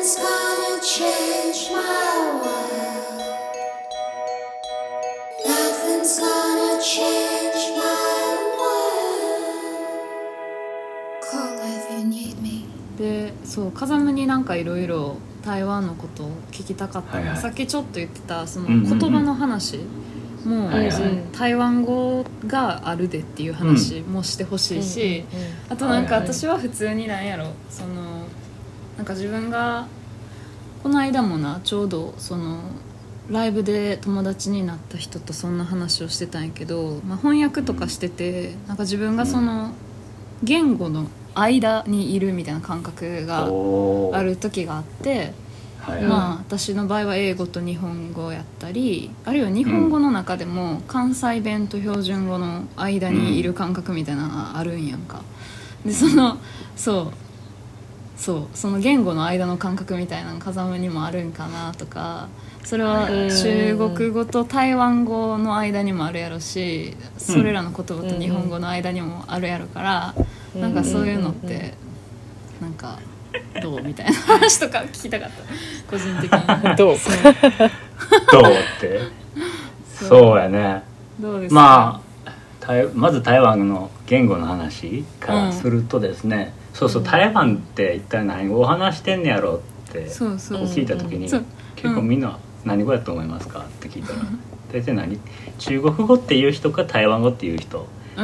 [0.00, 1.82] Nothing's gonna change my
[2.40, 3.20] world.
[5.46, 7.84] Nothing's gonna change my
[8.58, 9.60] world.
[11.20, 12.64] Call if you need me.
[12.96, 17.18] でそう風間になんかいろいろ台湾のことを聞きたかった。
[17.18, 17.36] の、はいはい。
[17.36, 18.98] さっきちょっと言ってたそのうんうんうん。
[18.98, 19.80] 言葉の話
[20.46, 20.92] も、はいはい。
[20.92, 25.26] その台湾語があるでっていう話もしてほしいし、
[25.68, 26.32] あとなんかはいはい。
[26.32, 28.24] 私は普通になんやろその
[29.00, 29.86] なんか自分が
[30.82, 32.60] この間もなちょうどその
[33.30, 39.72] ライブで友達になった人とそんな話をしてたんやけど、まあ、翻訳とかしててなんか自分がその
[40.42, 45.32] 言語の間にいるみたいな感覚がある時があって、
[45.80, 55.22] はいまあ私の場合は英語と日本語やったりあるいは日本語の中でも関西弁と標準語の間にいる感覚みたいなのがあるんやんか。
[55.86, 56.36] でその
[56.76, 57.29] そう
[58.20, 62.28] そうその言語の間の感覚みたいなの風間にもあるんかなとか
[62.62, 63.28] それはうん。
[63.30, 70.14] 中国語と台湾語の間にもあるやろしそれらの言葉と日本語の間にもあるやろから
[70.54, 71.72] なんかそういうのって
[72.60, 72.98] なんか
[73.62, 75.36] どうみたいな話とか聞きたかった。
[75.90, 76.40] 個人的に。
[76.76, 76.96] どう。
[78.32, 79.00] どうって？
[79.94, 80.08] そう。
[80.08, 80.82] そうやね。
[81.18, 81.60] どうですか？
[81.60, 82.30] まあ
[82.60, 91.28] 台まず台湾の言語の話からするとですね、そうそう台湾って一体何語を話してんねやろって聞いた時に
[91.76, 94.18] 結構みんな何語やと思いますかって聞いたら
[94.72, 95.18] 大体何？
[95.58, 98.22] 中国語っていう人か台湾語っていう人が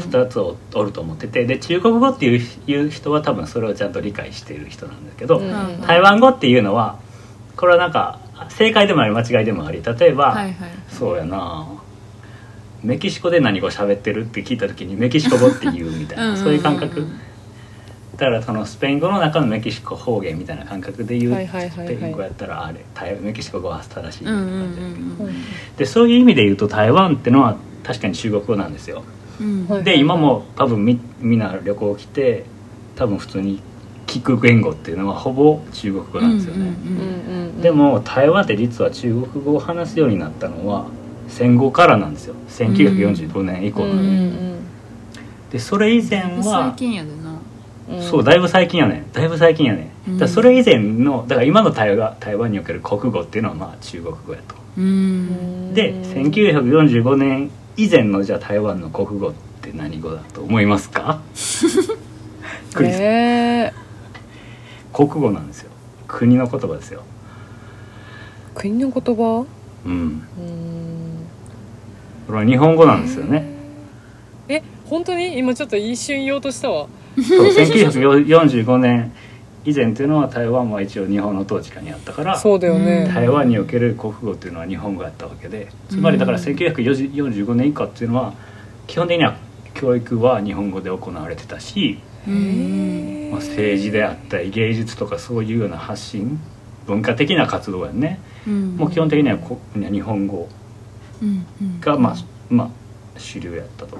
[0.00, 5.80] 2つおおると思っててで中国語っていう人は多分それをちゃんと理解している人なんだけど、うん。
[5.82, 6.98] 台湾語っていうのは
[7.56, 10.70] これはなんか正解でもあり間違いでもあり例えば、はいはい。
[10.88, 11.68] そうやな
[12.82, 17.06] メキシコで何語喋ってるって聞いた時にメキシコ語って言うみたいなそういう感覚
[18.12, 25.76] だからそのスペイン語の中のメキシコ方言みたいな感覚で言うスペイン語やったらあれ台メキシコ語は正しいみたいなうんうん感じでうん。
[25.78, 29.02] でそういう意味で言うと台湾ってのは確かに中国語なんですよ。
[29.82, 32.44] で今も多分みみんな旅行来て
[32.96, 33.60] 多分普通に
[34.06, 37.60] 聞く言語っていうのはほぼ中国語なんですよね、うんうんうんうんうん。
[37.62, 40.86] でも台湾って実は中国語を話すようになったのは
[41.28, 42.34] 戦後からなんですよ。
[42.50, 43.90] 1945年以降うん。
[43.90, 44.52] なのに、うん
[45.50, 47.21] でそれ以前最は近やでな
[47.92, 48.02] うん。
[48.02, 50.18] そうだいぶ最近やねだいぶ最近やね、うん。
[50.18, 54.54] だそれ以前のだから今の台湾台湾における国語っていうのはまあ中国語やと。
[54.78, 55.74] うん。
[55.74, 61.20] で1945年以前のじゃあ台湾の国語って何語だと思いますか？
[62.74, 63.72] クリス、え
[64.92, 65.70] 国語なんですよ。
[66.08, 67.02] 国の言葉ですよ。
[68.54, 69.46] ー、国の言葉？
[69.84, 69.92] うん。
[69.92, 70.22] うん。
[72.26, 73.46] これは日本語なんですよね。
[74.48, 75.38] え本当に？
[75.38, 79.12] 今ちょっと一瞬言おうとしたわそう 1945年
[79.64, 83.08] 以前っていうのは台湾は一応日本の統治下にあったからそうだよね。
[83.12, 88.34] 台湾における国語っていうのは日本語やったわけでつまりだからうん1945年以下っていうのは
[88.86, 89.36] 基本的には
[89.74, 93.30] 教育は日本語で行われてたし、うん。
[93.30, 96.38] まあ、政治であったり芸術とかそういうような発信
[96.86, 98.20] 文化的な活動やね。
[98.46, 98.76] うん。
[98.76, 100.48] もう基本的にはこ日本語
[101.80, 102.16] がまあ
[102.50, 102.70] まあ
[103.18, 103.96] 主流やったと。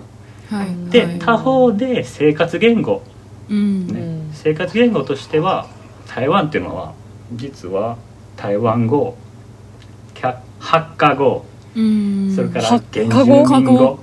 [0.51, 0.67] はい。
[0.67, 3.03] はいで他方で生活言語。
[3.49, 3.87] うん。
[3.87, 4.01] ね。
[4.01, 5.67] うん生活言語としては
[6.09, 6.95] 台湾っていうのは
[7.35, 7.97] 実は
[8.37, 9.17] 台湾語
[10.15, 11.45] キャハッカ語。
[11.77, 12.33] うん。
[12.35, 13.99] それからハ原ッ住民語。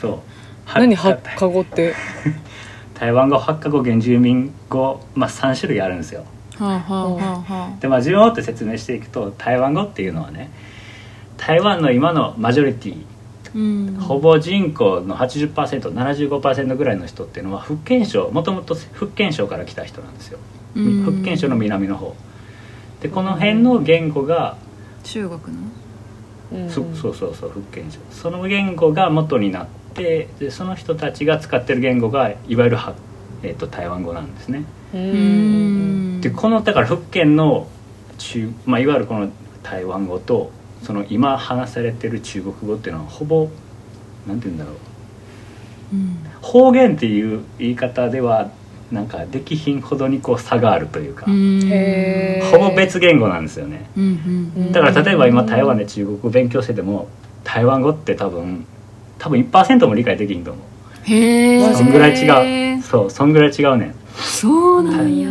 [0.00, 0.18] そう。
[0.74, 1.94] 何ハッ八カ語って？
[2.98, 6.24] 台湾語ハッカ語原住民語、まあ、3種類あるんですよ。
[6.58, 10.50] はあはあはあはでまあ順を追って説明していくと台湾語っていうのはね
[11.36, 12.96] 台湾の今のマジョリティ
[14.00, 20.38] ほぼ人口の 80%75% ぐらいの人っていうのは福建省もともと福建省から来た人なんですよ。
[20.76, 21.02] うん。
[21.04, 22.14] 福建省の南の方。
[23.00, 24.56] でこの辺の言語が、
[25.04, 25.62] 中国の？
[26.52, 26.70] うん。
[26.70, 27.98] そそうそうそう福建省。
[28.10, 32.94] その言語が元になってでその人たちが使ってる言語がいわゆるは、
[33.42, 34.64] えー、と台湾語なんですね。
[36.20, 37.68] でこのだから福建の
[38.18, 39.30] 中、まあ、いわゆるこの
[39.62, 40.50] 台湾語と
[40.82, 43.48] その今話されてる中国語っていうのはほぼ
[44.26, 44.74] なんて言うんだろう。
[45.94, 46.16] うん。
[46.40, 48.50] 方言っていう言い方では
[48.90, 51.26] なんかできひんほどにこう差があるというか、
[52.50, 53.90] ほぼ別言語なんですよね。
[53.96, 54.72] うんうんうん。
[54.72, 57.08] だから例えば今台湾で中国語勉強してても
[57.44, 58.64] 台湾語って多分
[59.18, 60.64] 多分1%も理解できひんと思う。
[61.10, 62.82] へえそんぐらい違う。
[62.82, 63.94] そうそんぐらい違うねん。
[64.16, 65.28] そうなんや。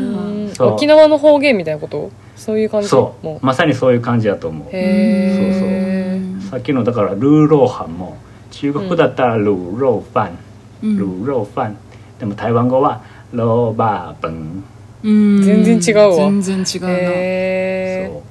[0.59, 2.11] 沖縄の方言みたいなこと？
[2.37, 2.87] そういう感じ？
[2.87, 3.45] そもう。
[3.45, 4.67] まさにそういう感じだと思う。
[4.69, 8.15] へえさっきのだからルーローハンも
[8.51, 10.37] 中国語だったらルーローファン、
[10.83, 10.97] うん。
[10.97, 11.77] ルーローファン。
[12.19, 13.03] でも台湾語は
[13.33, 14.63] ローバーブン。
[15.03, 15.41] うん。
[15.43, 16.15] 全然違うわ。
[16.15, 18.21] 全然違うな、へそう。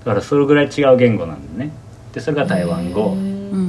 [0.00, 1.70] だからそれぐらい違う言語なんだね。
[2.12, 3.12] でそれが台湾語。
[3.12, 3.66] うんうんうんう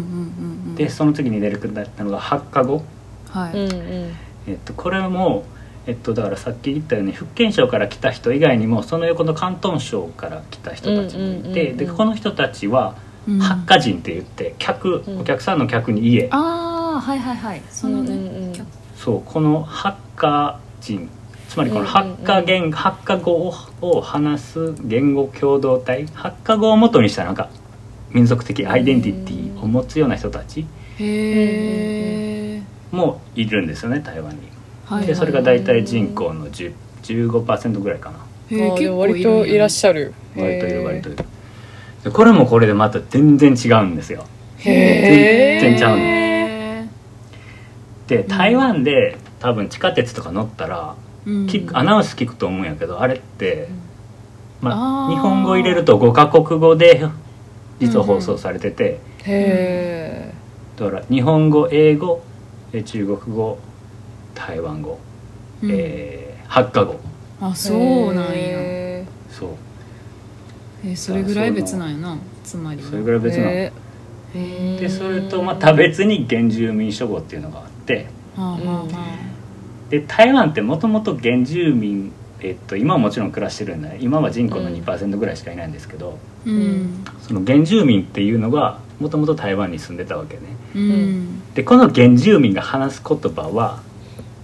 [0.70, 2.82] んでその次に出てくったのがハッカ語。
[3.30, 4.12] はい、うんうん。
[4.48, 5.44] えっと、これも、
[5.88, 12.96] えっと、だからさっき言ったように福建省から来た人以外にもその横の広東省から来た人たちもいうんうんうんうんてでこの人たちは
[13.28, 13.40] うん。
[13.40, 15.20] 八家人って言って客、うん。
[15.22, 16.28] お客さんの客に家。
[16.32, 17.62] ああはいはいはい。
[17.70, 18.54] そのね、
[18.96, 21.10] そうこの八家人
[21.50, 27.50] つまりこの八家言八家語をを話す言語共同体八家語を元にしたなんか
[28.12, 30.66] 民族的アイデンティティを持つような人たち
[31.00, 32.62] へえ、
[32.92, 34.61] もいるんですよね台湾に。
[34.92, 38.20] はいでそれが大体人口の10 15%ぐらいかな。
[38.52, 40.14] 割といらっしゃる。
[40.36, 41.26] 割といる割といる。
[42.04, 44.26] でこれもこれでまた全然違うんですよ。
[44.58, 45.62] へー。
[45.62, 46.88] 全然ちゃうのへ
[48.08, 51.46] で台湾で多分地下鉄とか乗ったらーうん。
[51.48, 53.70] 聞くアナウンス聞くと思うんやけどあれって、
[54.60, 57.02] まあ、日本語入れると5カ国語で
[57.80, 60.34] 実は放送されてて、へ
[60.76, 62.22] だから日本語英語
[62.74, 63.58] え中国語
[64.48, 65.00] 台湾語、
[65.62, 65.70] うん。
[65.72, 67.00] えー、ハッカ語。
[67.40, 68.32] あーそうなんや。
[68.34, 69.50] へそう。
[70.84, 72.18] えそれぐらい別なんやな。
[72.44, 72.90] つまりは。
[72.90, 73.52] それぐらい別なの、
[74.34, 78.08] でそれとまた別に原住民諸語っていうのがあって。
[78.36, 78.88] はあはあは
[79.90, 87.04] で台湾ってもともと原住民、えっと、今はもちろん暮らしてるんだ今は人口のうん2%ぐらいしかいないんですけど、あうん。
[87.22, 90.42] その原住民っていうのがもともと台湾に住んでたわけね。
[90.76, 91.54] うん。
[91.54, 93.84] でこの原住民が話す言葉は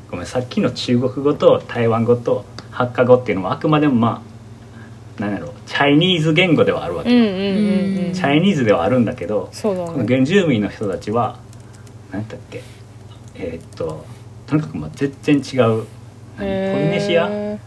[0.10, 11.38] ごめんさっきの中国語と台湾語とハッカ語っていうのはあくまでもまあ何やろチャイニーズ言語ではあるわけ、うんうんうんうんチャイニーズではあるんだけどそうだこのね原住民の人たちは
[12.12, 12.64] 何だっけ？
[13.36, 14.06] えーっと
[14.48, 15.86] とにかくまあ全然違う。
[16.38, 16.38] 何？
[16.38, 16.46] ポリ
[16.90, 17.28] ネシア？
[17.30, 17.60] へ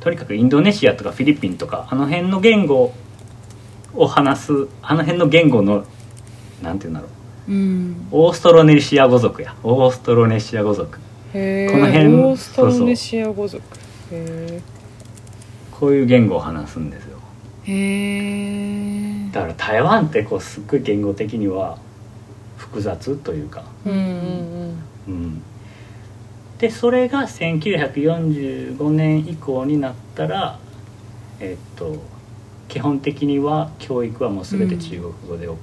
[0.00, 2.92] とにかくインドネシアとかフィリピンとかあの辺の言語
[3.94, 4.52] を話す
[4.82, 5.84] あの辺の言語の
[6.62, 7.08] なんていうんだろ
[7.48, 7.52] う。
[7.52, 8.08] うん。
[8.12, 9.56] オーストロネシア語族や。
[9.64, 10.98] オーストロネシア語族
[11.32, 13.62] この辺オーストロネシア語族。
[14.10, 14.60] へ
[15.70, 17.18] こういう言語を話すんですよ。
[17.64, 21.78] へえだから台湾ってこうすっごい言語的には
[22.56, 25.42] 複雑というか、ーうんうんうん、
[26.58, 30.58] でそれが1945年以降になったら
[31.40, 31.96] えっと
[32.68, 35.56] 基本的には教育はもう全て中国語で行っ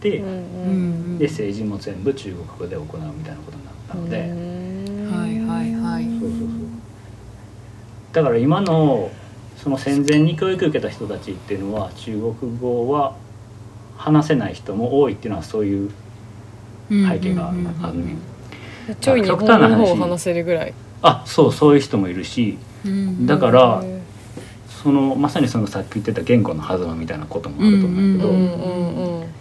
[0.00, 1.18] て、うんうんうん。
[1.18, 4.24] で政治も全部中国語で行うみたいなことになったので、は
[4.66, 4.69] い
[8.12, 9.10] だから今の
[9.56, 13.14] その戦前に教育受けた人たちっていうのは中国語は
[13.96, 15.90] 話せない人も多いっていうのはそういう
[16.88, 17.74] 背景があるうんうん。
[17.74, 18.16] うんあるね。
[19.00, 23.26] ちょい日本語の方を話せるぐらいあそうそういう人もいるしうん。
[23.26, 24.00] だからへ
[24.82, 29.34] そのまさにそのさっき言ってた言語の狭間みたいなこともあると思うけど、ーうんうんうん。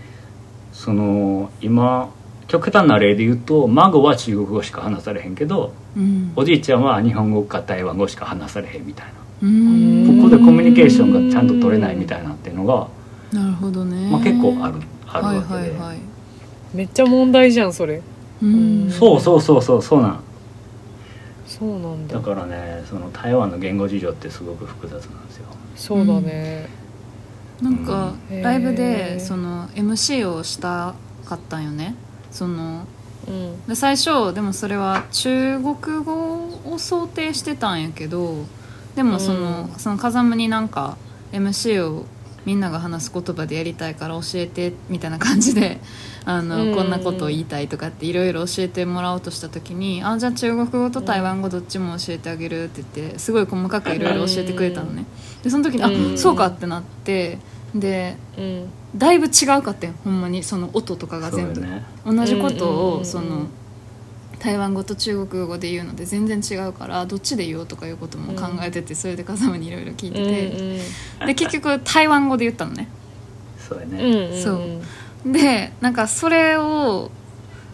[0.74, 2.10] その今
[2.50, 6.34] 極端な例で言うと孫は中国語しか話されへんけどうん。
[6.36, 9.14] おじいちゃんは日本語か台湾語しか話されへんみたいな。
[9.44, 10.18] うん。
[10.22, 12.88] ここでコミュニケーションがちゃんと取れないみたいなっていうのが、
[13.32, 14.10] なるほどね。
[14.12, 14.76] まあ、結構ある
[15.08, 15.98] あるはいわけで、はいはい
[16.74, 18.02] めっちゃ問題じゃんそれ。
[18.42, 18.92] うん。
[18.92, 20.20] そうそうそうそうそうなん。
[21.48, 22.16] そうなんだ。
[22.16, 25.46] だからねその台湾の言語事情ってすごく複雑なんですよ。
[25.76, 26.68] そうだね。
[27.62, 28.42] なんかうん。
[28.42, 30.94] ライブへでーその MC をした
[31.26, 31.96] かったんよね
[32.32, 32.86] その
[33.28, 33.66] うん。
[33.68, 38.46] で最初でもそれは中国語を想定してたんやけど
[38.96, 39.80] でもその,、うん。
[39.80, 40.98] その風間になんか
[41.32, 42.06] MC を
[42.46, 45.80] みんなが話す言葉でやりたいから教えてみたいな感じで
[46.26, 46.76] あの、うん。
[46.76, 55.06] こんなことを言いたいとかっていろいろ教えてもらおうとした時に「あじゃあ中国語と台湾語どっちも教えてあげる」って言ってすごい細かくいろいろ教えてくれたのね。
[55.44, 56.16] でその時に「うん。
[56.16, 57.38] あそうか」ってなって
[57.76, 58.66] でうん
[58.96, 61.62] だいぶ違うかってんほんまにその音とかが全部。
[61.62, 61.84] ね。
[62.06, 63.02] 同じことうんうんうんうん。
[63.02, 63.48] をその
[64.40, 70.24] 台湾語と中国語で言うので全然違うからどっちで言おうとかいうことも考えててそれで風間にいろいろ聞いて
[71.20, 71.26] て。
[71.28, 72.88] で結局台湾語で言ったのね。
[73.68, 74.42] そうやね、うんうん。
[74.42, 74.52] そ
[75.30, 75.32] う。
[75.32, 77.12] でなんかそれを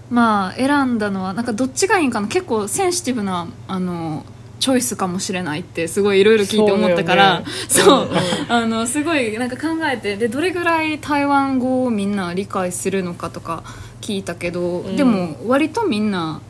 [0.10, 2.28] まあ選んだのはなんかどっちがいいんかな。
[2.28, 4.26] 結構センシティブなあの
[4.66, 8.10] チョイスかもしれないってすごいいろいろ聞いて思ったからそう,、
[8.50, 13.62] あのすごいなんか考えてでどれぐらい台湾語をみんな理解するのかとか
[14.02, 14.96] 聞いたけど、うん。
[14.96, 16.42] でも割とみんな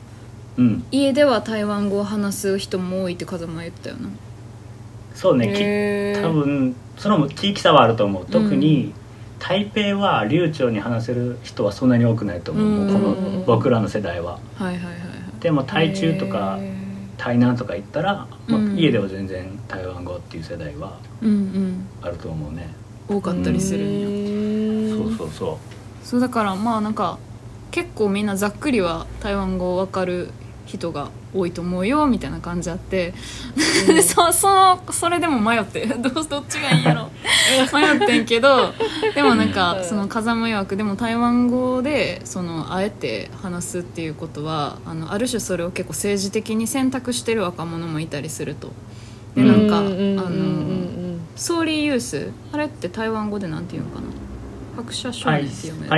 [0.56, 0.86] うん。
[0.92, 4.08] 家では台湾語を話す人も多いって風間言ったよな。
[5.14, 8.26] そうね多分その地域差はあると思う。
[8.26, 8.94] 特に、
[9.40, 14.40] 台北は流暢に話せる人はそんなに多くないと思う、この僕らの世代は。
[14.56, 14.92] はいはいはいは
[15.38, 15.42] い。
[15.42, 16.75] でも台中とかへ
[17.26, 18.78] 台南とか行ったら、まあうん。
[18.78, 21.88] 家では全然台湾語っていう世代はうんうん。
[22.04, 22.70] あると思うね、
[23.08, 23.84] 多かったりする。
[23.84, 24.90] ん。
[24.92, 25.60] よそうそうそ
[26.04, 27.18] そうだからまあなんか
[27.72, 30.30] 結構みんなざっくりは台湾語わかる
[30.66, 33.14] 人が多いと思うよみたいな感じあって、
[33.88, 37.10] で そそのそれでも迷って どうどっちがいいんやろ？
[37.74, 38.74] 迷ってんけど
[39.14, 39.84] でもなんかうん。
[39.86, 48.72] その風間曰くでも台湾語でそのあえて話すっていうことはあのある種それを結構政治的に選択してる若者もいたりすると。
[49.36, 50.66] でなんか、うんうんうんうんあの
[51.36, 54.08] ソーリーユースあれって台湾語でなんていうのかな？
[54.78, 55.92] 白車う少年って読むやつ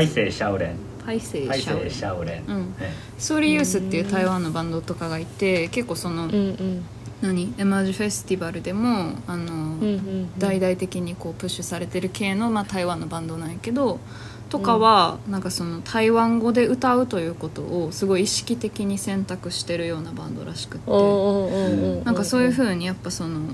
[1.07, 2.43] ハイセイシャオレン。
[2.47, 2.75] うん。
[2.77, 6.85] ねソーリーユースっていう台湾のバンドとかがいて結構その、うんうん。
[7.21, 7.53] 何？
[7.57, 14.01] エマージュフェスティバルでもあの、うんうん大々的にこうプッシュされてる系の、まあ、台湾のバンドなんやけど
[14.49, 22.03] とかは、なんかその台湾語で歌うということをすごい意識的に選択してるようなバンドらしくって、うんうんうんうん。
[22.03, 23.49] なんかそういうふうにやっぱその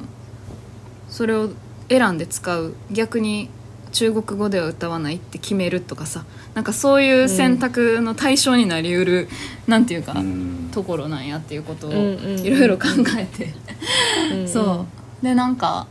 [1.08, 1.50] それを
[1.90, 2.74] 選んで使う。
[2.92, 3.50] 逆に
[3.94, 9.28] 中国語では歌わないって決めるとかさなんかそういう選択の対象になりうる、
[9.66, 10.70] なんていうか、うん。
[10.72, 12.40] ところなんやっていうことをうんうんうん。
[12.40, 12.86] いろいろ考
[13.18, 13.54] えて、
[14.32, 14.86] うん そ
[15.22, 15.26] う。
[15.26, 15.88] でなんか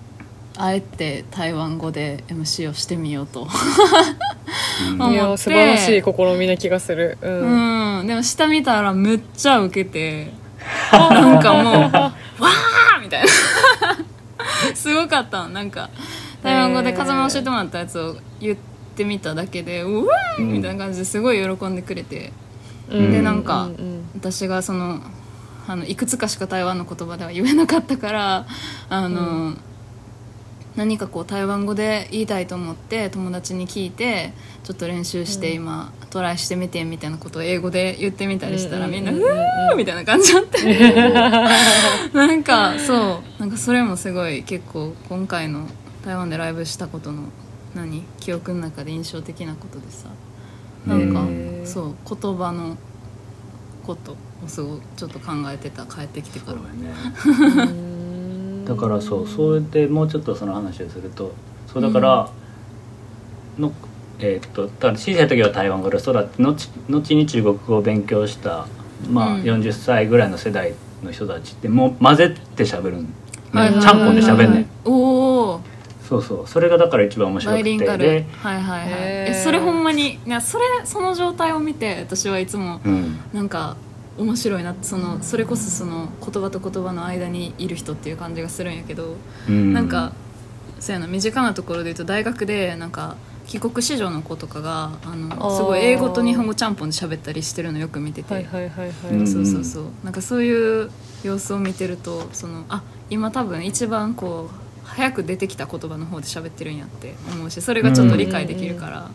[0.57, 3.49] あえて台湾語で MC をしてみようと、
[4.89, 5.01] うん。
[5.01, 5.15] 思って。
[5.15, 7.19] いや素晴らしい試みな気がする。
[7.23, 8.03] ううん。
[8.05, 10.33] ん、でも下見たらめっちゃウケて。
[10.93, 13.29] なんかもう「わー!」みたいな。
[14.77, 15.49] すごかったの。
[15.49, 15.91] なんか
[16.43, 18.59] 台湾語で風間教えてもらったやつを言っ
[18.97, 22.33] てみただけで「うわー!」みたいな感じですごい喜んでくれて。
[22.91, 23.13] うん。
[23.13, 25.01] でなんかうんうん私がその
[25.67, 28.47] あのいくつかしか台湾の言葉では言えなかったから
[28.89, 29.55] あの、
[30.75, 34.33] 何かこう台湾語で言いたいと思って友達に聞いて
[34.65, 39.29] ちょっと練習して今、トライしてみてみたいなことを英語で言ってみたりしたら、うんみんな「ううんうん。
[39.29, 41.13] うんー!」みたいな感じだって
[42.13, 43.41] なんかそう。
[43.41, 45.69] なんかそれもすごい結構今回の
[46.05, 47.25] 台湾でライブしたことの
[47.75, 48.03] 何？
[48.21, 50.09] 記憶の中で印象的なことでさ。
[50.87, 51.25] なんか
[51.65, 52.77] そう言葉の
[53.87, 55.87] ことをすごいちょっと考えてた。
[55.87, 56.59] 帰ってきてから。
[56.59, 56.93] ね。
[58.65, 61.33] だからそうそれでもうちょっとその話をすると
[61.67, 62.31] そうだから、
[63.59, 63.73] の
[64.19, 68.67] えーっとだから小さい時は台湾語で育って後後に中国語を勉強した、
[69.11, 69.43] まあうん。
[69.43, 73.13] 40歳ぐらいの世代の人たちってもう混ぜて喋るん、ね
[73.53, 74.69] ちゃんぽんで喋んねん。
[74.85, 75.61] おお
[76.13, 76.47] そうそう。
[76.47, 77.63] それがだから一番面白くて。
[77.63, 78.05] バイリンガル。
[78.05, 78.91] で、はいはいはい。
[78.91, 83.77] えそれほんまにいやそれその状態を見て私はいつもうん、なんか
[84.19, 89.17] 面白いなそのそれこそその言葉と言葉の間にいる人っていう感じがするんやけど、
[89.49, 89.73] うん。
[89.73, 90.13] なんか
[90.81, 93.17] そうやな身近なところで言うと大学でなんか
[93.47, 99.85] 帰国子女の子とかがあのすごい英語と日本語ちゃんぽんで喋ったりしてるのよく見てて、はいはいはいはい、うんそうそうそう。
[100.05, 100.91] なんかそういう
[101.23, 109.13] 様子を見てるとそのあ今多分一番こう早く出てきた言葉の方で喋ってるんやって思うしそれがちょっと理解できるから、うんうん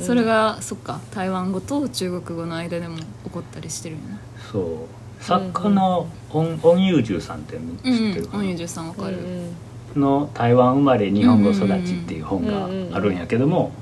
[0.00, 4.18] それがそっか台湾語と中国語の間でも起こったりしてるんやな。
[4.50, 4.60] そ
[5.20, 5.22] う。
[5.22, 9.56] 作家のオンオンユージュさんって知ってるかな、うんうんオンユージュさんわかる、うん
[9.96, 13.72] の台湾生まれ日本語育ちっていう本があるんやけども、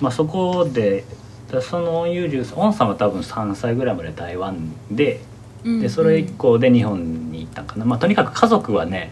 [0.00, 1.04] まあ、そこで
[1.50, 5.20] だそのオンユージュさんオンさんは多分3歳ぐらいまで台湾で
[5.64, 5.80] うん。
[5.80, 9.10] でそれ以降で日本に行ったんかな、まあ、とにかく家族はね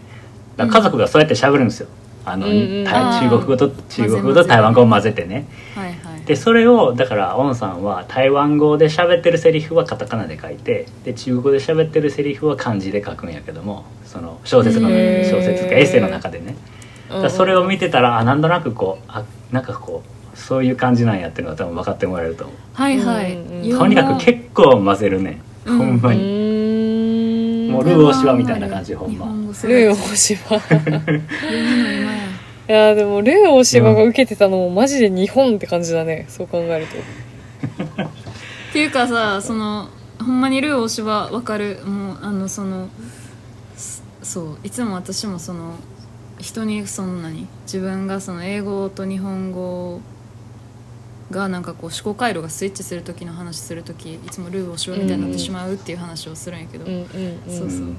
[0.59, 1.87] だ家族がそうやって喋るんですよ。
[2.25, 5.47] あの、うん中国語と中国語と台湾語を混ぜてね。
[5.75, 6.21] はいはい。
[6.25, 16.55] でそれをだからオンさんは台湾語で喋ってるセリフはカタカナで書いてで中国語で喋ってるセリフは漢字で書くんやけどもその小説の小説かエッセイの中でね。
[17.09, 22.55] だそれを見てたらあなんとなくこうあなんかこうそういう感じなんやっていうのが多分分かってもらえると思う。
[22.73, 23.37] はいはい、
[23.71, 26.19] とにかく結構混ぜるね、ほんまに、
[27.69, 29.25] もうルー大芝みたいな感じほんま。
[29.25, 30.59] ルー大芝い
[32.71, 36.25] ややでもルー大芝が受けてたのもマジで日本って感じだね。
[36.29, 38.09] そう考えると。
[38.09, 41.79] っていうかさそのほんまにルー大芝わかる？
[41.85, 42.89] もうあのその
[43.75, 45.75] すそういつも私もその
[46.39, 49.99] 人にそんなに自分がその英語と日本語
[51.31, 57.07] がなんかこう思考回路がスイッチする時の話する時いつもルー大芝みたいになってしまうっていう話をするんやけど、うんうん
[57.47, 57.95] そうそう。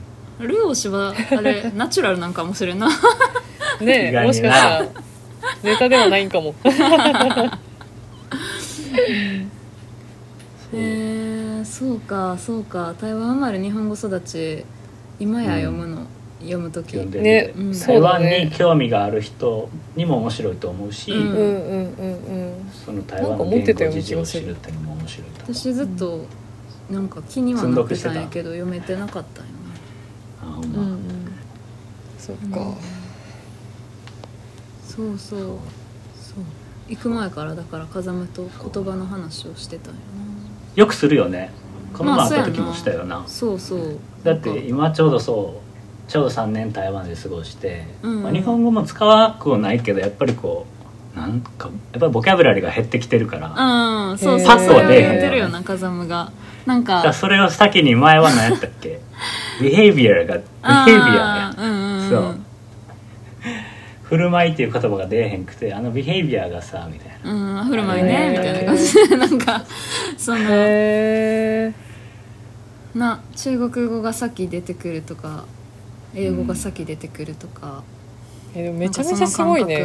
[0.47, 2.89] ルー大芝あれナチュラルなんかもしれんな。
[2.89, 2.91] う
[3.85, 4.87] んねえもしかしたら
[5.63, 6.55] ネタではないんかも。
[10.73, 12.95] へえそうかそうか。
[13.01, 14.65] 台湾生まれ日本語育ち
[15.19, 16.07] 今や読むの、
[16.41, 16.93] 読む時。
[16.93, 17.75] 読んでるねうん。
[17.75, 21.19] そ台湾に興味がある人にも面白いと思うし、うん。
[21.19, 22.71] うんうんうんうん。
[22.73, 26.25] その台湾の言語事情を知るっていうのも面白いと思う私ずっと
[26.91, 29.59] なんか気にはなってたんやけど読めてなかったんよね。
[30.41, 30.99] ほんま、うんうん。
[32.19, 32.75] そっか、うん。
[34.87, 35.39] そうそう。
[35.39, 35.59] そう。
[36.89, 40.01] 行く前からだから風間と言葉の話をしてたんよ
[40.75, 41.51] よくするよね。
[41.93, 43.29] このまあ前会った時もしたよな,、な。
[43.29, 43.99] そうそう。
[44.25, 45.70] だって今ちょうどそう
[46.11, 50.67] ちょうど3年台湾で過ごして、うんまあ、日本語も使わなくはないけどやっぱりこ
[51.15, 54.47] うなんかやっぱりボキャブラリーが減ってきてるから、うんそうへー。
[54.47, 56.33] そうそれを出えへんよな風間が
[56.67, 58.99] なんだかそれを先に前は何やったっけ
[59.61, 60.43] ビヘイビアがビ
[60.85, 62.41] ヘイビアやうんうんうんそう
[64.03, 69.65] 振る舞いっていう言葉が出えへんくてあのビヘイビアがさみたいなうん振る舞いねみたいな感じでなんか
[70.19, 71.73] その
[72.97, 75.45] な中国語が先出てくるとか
[76.15, 77.83] 英語が先出てくるとか、
[78.55, 79.85] えでもめちゃめちゃすごいね。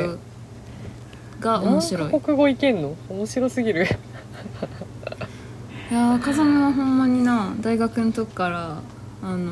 [1.39, 2.21] が面白い。
[2.21, 2.95] 国語いけんの？
[3.09, 3.85] 面白すぎる。
[5.91, 8.81] いやー風間はほんまにな大学の時から
[9.21, 9.51] あの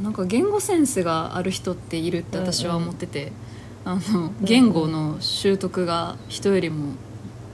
[0.00, 3.32] なんか言語センスがある人っているって私は思ってて、
[3.84, 6.92] あの言語の習得が人よりも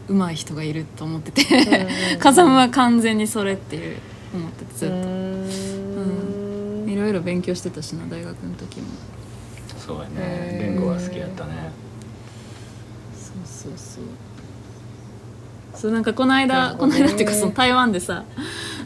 [0.08, 1.86] 上手い人がいると思ってて。
[2.20, 3.96] 風間は完全にそれっていう
[4.34, 4.96] 思っててずっと。
[4.96, 5.00] い
[7.18, 8.86] ろ勉強してたしな大学の時も。
[9.78, 10.58] そうやね。
[10.60, 11.70] 言語が好きやったね。
[13.14, 14.04] そうそうそう。
[15.74, 18.24] そうなんかこの間、この間っていうかその台湾でさ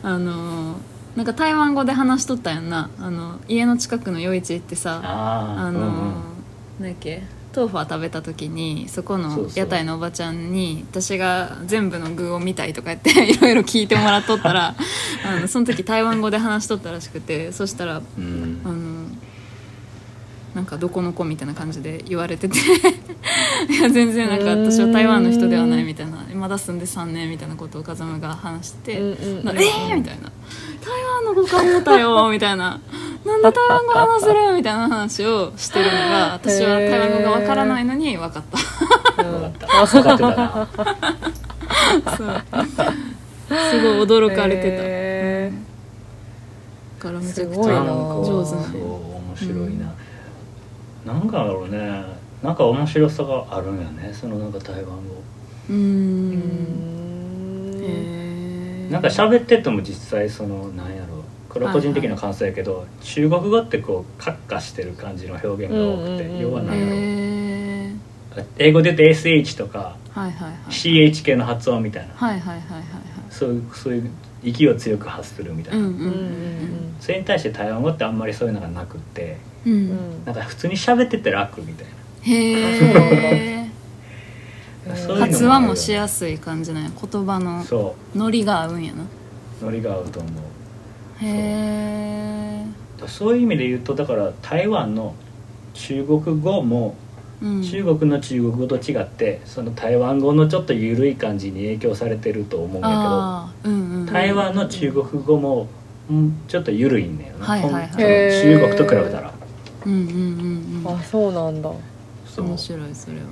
[0.03, 0.77] あの
[1.17, 2.91] なんか台湾語で話しとったやんな。
[2.99, 6.15] あの家の近くの夜市行ってさあの、うんうん。
[6.81, 7.23] なんやっけ？
[7.55, 14.75] 豆腐は食べた時にそこの屋台のおばちゃんに私が全部の具を見たいとか言って いろいろ聞いてもらっとったら
[15.25, 18.61] あのその時台湾語で話しとったらしくてそしたらうん。
[18.65, 19.03] あの
[20.55, 22.59] なんかどこの子みたいな感じで言われてて
[23.73, 29.45] いや全然なんか私は台湾の人ではないみたいなまだ住んで3年みたいなことを風間が話してて、うんうんうん。
[29.47, 30.31] なえー、みたいな。
[30.83, 32.81] 台湾の子か思ったよみたいな
[33.25, 38.43] なんで台湾語話せるみたいな話をしてるのが私は台湾語がわからないのに分かっ
[39.16, 39.23] た。
[39.23, 39.40] うん。
[39.42, 39.66] 分か。
[39.66, 40.68] った分かってたな。
[42.16, 42.42] そう。
[43.53, 45.53] すごい驚かれてた、へ
[46.99, 47.81] だからめちゃくちすごいな。
[47.81, 49.94] ゃ上手そうな面白いな、
[51.05, 52.05] なんかだろうね。
[52.42, 54.12] なんか面白さがあるんやね。
[54.12, 55.23] そのなんか台湾語。
[55.70, 55.79] うーー
[57.85, 57.88] う
[58.88, 58.90] ん。
[58.90, 61.22] なんか喋ってても実際そのなんやろ
[61.53, 66.38] これは個人的な感想やけど、中国語ってこうカッカしてる感じの表現が多くて、うんうんうん。
[66.38, 67.93] 要は何やろへ
[68.59, 70.55] 英語で言うと SH とかーはいはいはい。
[70.71, 72.15] CH 系の発音みたいな。
[72.15, 72.85] はいはいはいはいはい。
[73.29, 74.11] そういうそういう
[74.43, 79.37] 息を強く発するみたいな、うんうんうんそれに対して台湾語ってあんまりそういうのがなくって
[79.67, 79.73] うん。
[79.73, 81.93] ううんんなんか普通に喋ってて楽みたいな。
[84.97, 86.91] そういう発話もしやすい感じなんや。
[86.91, 89.03] 言葉のそノリが合うんやな。
[89.03, 90.33] うノリが合うと思う
[91.23, 92.67] へ
[93.05, 95.15] えそういう意味で言うとだから台湾の
[95.75, 96.95] 中国語も
[97.43, 97.63] うん。
[97.63, 105.67] 中国の中国語と違ってその台湾語のちょっと緩い感じに影響されてると思うんだああうんうん台湾の中国語も
[106.09, 107.91] うんちょっと緩いんだよな、はいはいはい。
[107.91, 109.33] 中国と比べたら。
[109.85, 111.71] うんうんうんうんあそうなんだ。
[112.27, 112.47] そう。
[112.47, 113.23] 面白いそれは。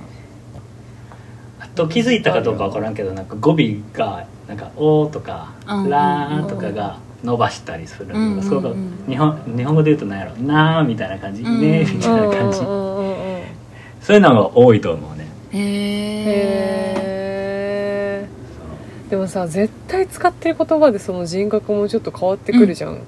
[1.61, 3.57] あと気づいたかどうかわからんけどなんか語尾
[3.93, 11.61] がなんか「お」とか「うんら」とかが伸ばしたりするうんのがそうがうん日本日本語で言うと何やろ「な」みたいな感じ「うん。
[11.61, 12.59] ね」みたいな感じ。
[12.59, 13.41] うんうんうんうん。
[14.01, 15.27] そういうのが多いと思うね。
[15.53, 15.57] へ
[17.07, 18.27] え
[19.09, 22.99] でもさ絶対使ってる言葉でその人格もちょっと変わってくるじゃん、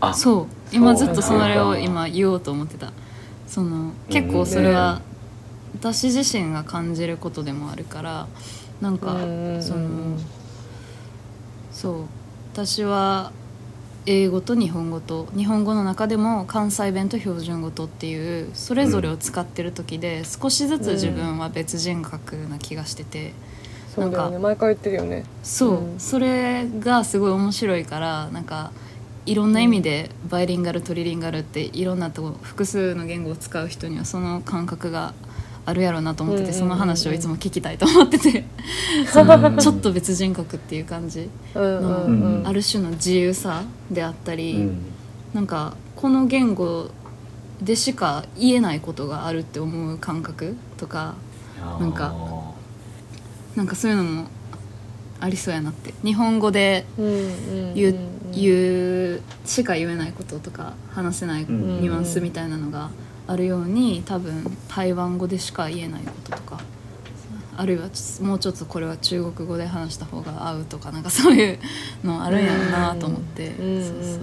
[0.00, 0.46] あそう。
[0.74, 2.92] 今ずっとそれを今言おうと思ってた。
[3.46, 5.02] その結構それは
[5.74, 8.26] 私自身が感じることでもあるから
[8.80, 9.62] なんかうん。
[9.62, 10.16] その
[11.70, 11.94] そう。
[12.54, 13.30] 私は
[14.06, 23.32] 英語と日本語と日本語の中でも関西弁と標準語とっていうそれぞれを使ってる時で少しずつ自分は別人格な気がしてて、
[23.94, 25.24] そうだよなんね毎回言ってるよね。
[25.42, 26.00] そう、うん。
[26.00, 28.72] それがすごい面白いからなんか
[29.24, 35.14] いろんな意味でバイリンガルトリリンガルっていろんなとこ複数の言語を使う人にはその感覚が
[35.64, 38.44] あるやろうなと思ってて、うんうんその話をいつも聞きたいと思ってて、
[39.12, 41.66] そ のちょっと別人格っていう感じうんう
[42.10, 44.78] んうんある種の自由さであったり、うん。
[45.34, 46.90] なんかこの言語
[47.62, 51.14] でしか言えないことがあるって思う感覚とか
[51.80, 52.14] なんか
[53.56, 54.26] なんかそういうのも
[55.20, 55.94] ありそうやなって。
[56.04, 58.32] 日本語でうんうん言う,、うん。
[58.32, 62.90] 言うしか言えないこととか話せないニうんュアンスみたいなのが
[63.26, 66.60] あるように多分台湾語でしか言えないこととか
[67.56, 67.88] あるいは
[68.22, 71.58] もうちょっとこれは中国語で話した方が合うとかなんかそういう
[72.02, 73.84] のあるんやろうなと思って、うん。
[73.84, 74.18] そうそ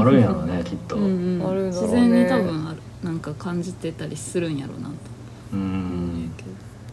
[0.00, 0.96] あるんやろねきっと。
[0.96, 1.46] うんうん。
[1.46, 4.94] あるんだろうね自然に多分あるなんか感じてたりするんやろうなと。
[5.52, 6.32] うん。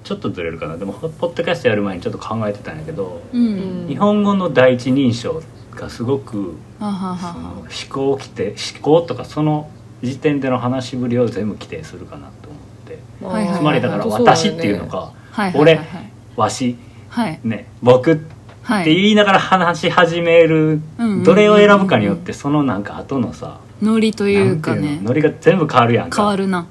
[0.03, 0.77] ちょっとずれるかな。
[0.77, 3.85] でもポッドキャストやる前にちょっと考えてたんやけど、うん。
[3.87, 7.33] 日本語の第一人称がすごくははは。
[7.33, 9.69] そのは思考を規定思考とかその
[10.01, 12.99] 時点での話しぶりを全部規定するかなと思って。
[13.25, 14.41] はいはいつまりだから「本当そうだよね。
[14.41, 15.11] 私」っていうのか
[15.55, 16.75] 俺はいはい「わし
[17.09, 18.95] はい」ね「僕」ってはい。
[18.95, 20.81] 言いながら話し始める
[21.23, 24.99] どれを選ぶかによってそのなんか後のさノリというかね。
[25.01, 26.17] ノリが全部変わるやんか。
[26.17, 26.67] 変わるな。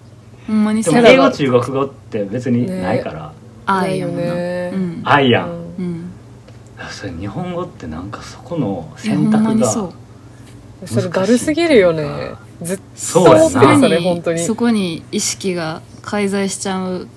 [0.47, 3.33] ほんまにでそうも英語中国語って別にないから。
[3.67, 4.23] 愛やもんな。
[4.23, 4.71] ね。
[4.73, 5.03] うん。
[5.05, 5.55] 愛やん、うん。
[5.79, 6.11] うん。
[6.89, 9.93] それ日本語ってなんかそこの選択がそ
[11.01, 12.05] れだるすぎるよね
[12.63, 13.21] ずっとそ
[14.33, 14.39] に。
[14.39, 17.09] そこに意識が介在しちゃう。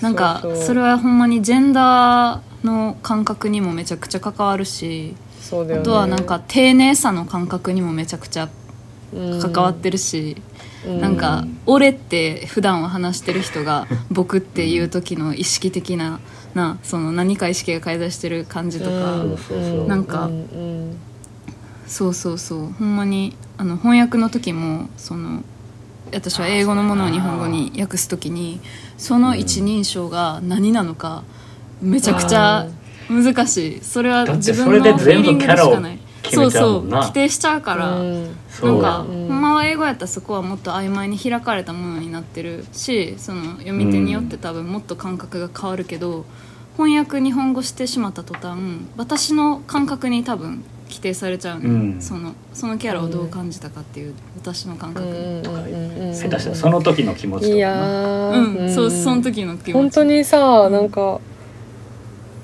[0.00, 5.82] なんかそれはほんまにジェンダーの感覚にもめちゃくちゃ関わるしそうだよね。
[5.82, 8.48] あとはなんか丁寧さの感覚にもめちゃくちゃ
[9.14, 9.40] うん。
[9.40, 10.36] 関わってるし、
[10.86, 11.00] うん。
[11.00, 16.20] なんか「俺」って普段は話してる人が 「僕」っていう時の意識的な
[16.54, 19.88] なその何か意識が介在してる感じとか、そうそうそう。
[19.88, 20.96] なんかうんうん
[21.86, 22.72] そうそうそう。
[22.72, 25.42] ほんまにあの翻訳の時もその
[26.12, 28.60] 私は英語のものを日本語に訳す時に
[28.96, 31.24] その一人称が何なのか
[31.80, 32.66] めちゃくちゃ
[33.08, 33.80] 難しい。
[33.80, 35.98] それは自分のフィーリングでしかない。
[36.32, 36.86] そうそう。
[36.86, 38.00] 規定しちゃうから、なん
[38.80, 46.24] か、うんほんまは英語やったらそこはもっと曖昧に開かれたものになってるしその読み手によって多分もっと感覚が変わるけど、
[46.76, 48.58] 翻訳日本語してしまった途端
[48.96, 52.00] 私の感覚に多分規定されちゃうね、うん。
[52.00, 58.56] そのそのキャラをどう感じたかっていう私の感覚、うんうんうんうん下手したらその時の気持ちとかいやなうん。
[58.58, 59.72] ーそうその時の気持ち。
[59.72, 61.20] 本当にさなんか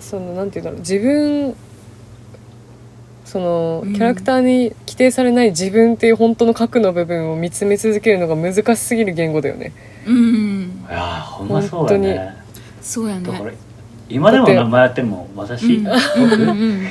[0.01, 0.81] そのなんて言うんだろう。
[0.81, 1.55] 自分
[3.25, 3.95] そのうん。
[3.95, 9.73] キャラクターに規定されない自分っていう本当の核の部分を見つめ続けるのが難しすぎる言語だよね。
[10.05, 10.85] うん。
[10.89, 12.37] いやーほんまそうだね。
[12.83, 13.31] そうやね。
[13.31, 13.53] だから
[14.09, 15.85] 今でも名前やっても私、うん。
[15.85, 16.87] 僕、うんうんうん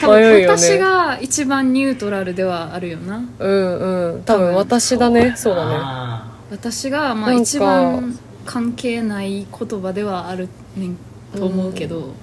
[0.00, 3.22] 多分私が一番ニュートラルではあるよな。
[3.38, 4.22] うんうん。
[4.24, 5.34] 多分私だね。
[5.36, 5.76] そうだね。
[5.78, 10.96] あ私がまあ一番関係ない言葉ではあるねん
[11.36, 12.14] と思うけど、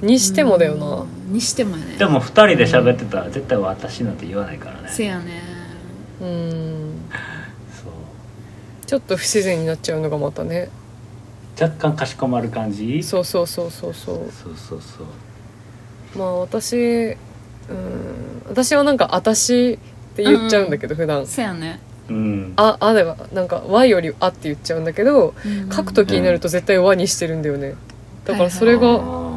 [0.00, 0.06] うん。
[0.06, 0.86] にしてもだよな。
[0.86, 1.32] うん。
[1.32, 1.94] にしてもやね。
[1.96, 4.88] ーでも二人で喋ってたら絶対私なんて言わないからね。
[4.88, 5.42] せやね。
[6.20, 6.94] うん。
[7.82, 8.86] そう。
[8.86, 10.70] ちょっと不自然になっちゃうのがまたね。
[11.60, 13.02] 若干かしこまる感じ？
[13.02, 14.16] そうそうそうそうそう。
[14.30, 15.06] そうそうそう
[16.16, 17.16] まあ私
[17.68, 19.78] うん私はなんか「私」
[20.12, 21.26] って言っちゃうんだけど、普段。
[21.26, 22.52] せやね、うん。
[22.56, 25.34] ああではなんか「和」より「あ」って言っちゃうんだけど
[25.74, 27.74] 書く時になると絶対「和」にしてるんだよね。
[28.26, 29.32] だからそれがあ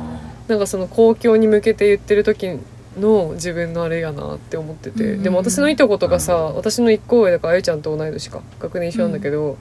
[0.47, 2.59] なんかその公共に向けて言ってる時
[2.99, 5.03] の自分のあれやなって思ってて。
[5.13, 9.57] うんでも私のいとことかさうん私の一個上だからあゆちゃんと同い年か学年一緒なんだけど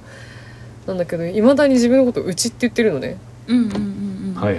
[0.87, 4.04] なんだけどいまだに自分のこと「うち」って言ってるのねうんうんうん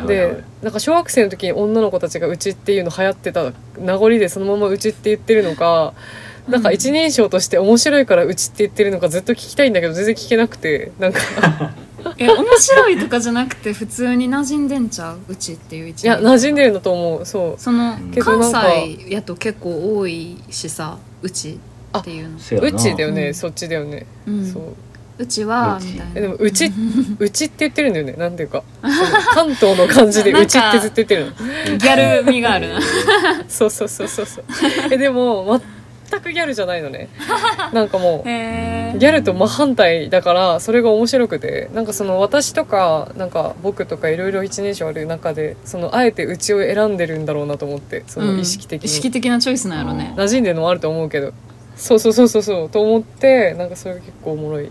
[0.07, 5.93] でなんか小学生の時に女の子たちが「うち」っていうの流行ってた名残でそのまま「うち」って言ってるのか
[6.47, 11.19] なんか一人称として面白いから「うち」って言ってるのかずっと聞きたいんだけど全然聞けなくてなんか。
[12.19, 15.19] え面白いとかじゃなくて普通に馴染んでんちゃう？
[15.27, 17.25] うちっていう一いや馴染んでるんだと思う。
[17.25, 17.61] そう。
[17.61, 21.59] そのけ関西やと結構多いしさうち
[21.97, 22.35] っていうの。
[22.37, 23.33] うちだよね、うん。
[23.33, 24.45] そっちだよね、うん。
[24.45, 24.63] そう
[25.17, 26.11] うちはうちみたいな。
[26.15, 26.65] えでもうち
[27.19, 28.13] うちって言ってるんだよね。
[28.13, 28.63] なんていうか
[29.33, 31.31] 関東の感じでうちってずっと言ってるの。
[31.77, 32.79] ギャル味があるな。
[33.47, 34.43] そうそうそうそうそう。
[34.91, 35.61] えでも
[36.09, 37.09] 全くギャルじゃないのね。
[37.71, 41.69] なんかもうギャルと真反対だからそれが面白くて。
[41.73, 51.31] なんかその私とかなんか僕とかいろいろ一年生ある中でそのあえてうちを選んでるんだろうなと思ってその意識的に、意識的なチョイスなんやろね馴染んでるのもあると思うけど。
[51.75, 52.69] そうそうそうそうそう。
[52.69, 54.69] と思ってなんかそれが結構おもろい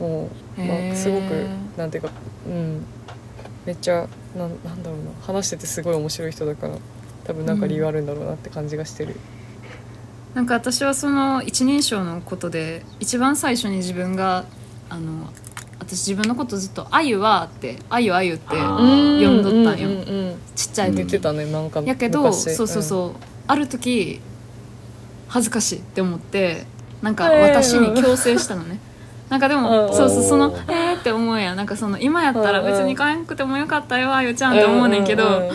[0.00, 0.28] も
[0.58, 2.10] う、まあ、すごくなんていうか
[2.46, 2.84] うん。
[3.66, 5.10] めっちゃなんなんだろうな。
[5.22, 6.76] 話しててすごい面白い人だから
[7.24, 9.16] 多分なんか理由あるんだろうなって感じがしてる、
[10.34, 14.44] なんか私はその一人称のことで一番最初に自分が
[14.90, 15.30] あの
[15.78, 19.88] 私自分のことずっと「あゆは」って「あゆあゆ」ってあうん呼んどったんよ。
[19.88, 20.96] うんうんうんちっちゃい時。
[20.96, 21.80] 言ってたねなんか。
[21.80, 22.54] やけど昔。
[22.54, 23.12] そうそうそう、
[23.46, 24.20] ある時
[25.28, 26.66] 恥ずかしいって思って
[27.00, 27.48] なんかえー。
[27.48, 28.78] 私に強制したのね、
[29.28, 31.56] なんかでも、うんそうそうそのお「えー」って思うやん。
[31.56, 35.50] なんかその今やったら別に可愛くてもよかったよあゆちゃんって思うねんけど、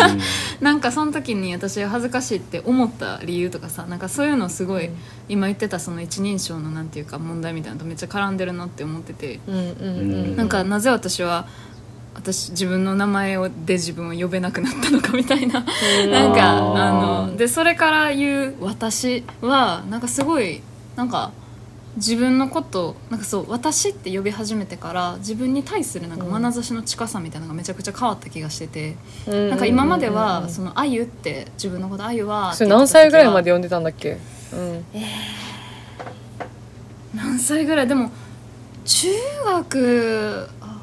[0.60, 4.94] なんかその時に私恥ずかしいって思った理由とかさなんかそういうのすごい、うん。
[5.28, 9.64] 今言ってたその一人称のなんていうか問題みたいなのとめっちゃ絡んでるなって思ってて、うんうんう
[10.32, 10.36] ん。
[10.36, 11.46] なんかなぜ私は
[12.14, 15.64] 私自分の名前をで自分を呼べなくなったのかみたいな。
[16.10, 20.60] なんかあのでそれから言う私はなんかすごい
[20.96, 21.32] なんか
[21.96, 34.18] 自分のことなんかそう私って呼び始めてから自分に対するなんか眼差しの近さみたいなのがめちゃくちゃ変わった気がしてて、なんか今まではその「あゆ」って自分のこと「あゆは」それ何歳ぐらいまでで読んでたんだっけ？
[34.52, 34.84] うん。
[37.12, 37.88] 何歳ぐらい？
[37.88, 38.10] でも
[38.84, 39.08] 中
[39.46, 40.80] 学あ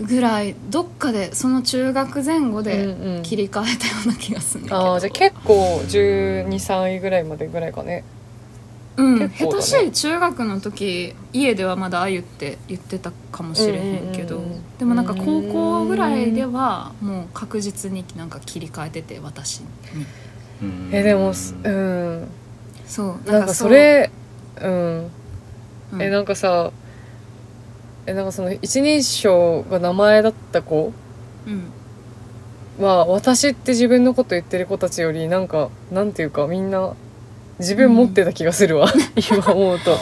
[0.00, 3.22] ぐらいどっかでその中学前後うんでうん。
[3.22, 8.02] 切り替えたような気がするんだけど、ああじゃあ結構123位ぐらいまでぐらいかね
[8.96, 9.62] うん、結構だね。
[9.62, 19.66] 下手しい中学の時家ではまだ「あゆ」って言ってたかもしれへんけど、うんうんうんでもなんか高校ぐらいではもう確実になんか切り替えてて私に。
[20.62, 20.90] うん。
[20.92, 22.28] えでもすうん。
[22.86, 23.30] そう。
[23.30, 24.10] なんかそれ
[24.60, 25.10] うん。
[25.92, 26.02] うん。
[26.02, 26.72] えなんかさ
[28.06, 30.92] えなんかその一人称が名前だった子
[31.46, 31.72] うん。
[32.84, 36.94] は私って自分のこと言ってる子たちよりなんかなんていうかみんな
[37.58, 38.88] 自分持ってた気がするわ、
[39.30, 39.96] 今思うと。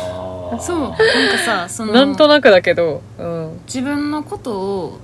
[0.61, 0.99] そうなんか
[1.45, 3.61] さそのなんとなくだけどうん。
[3.67, 4.99] 自分のことを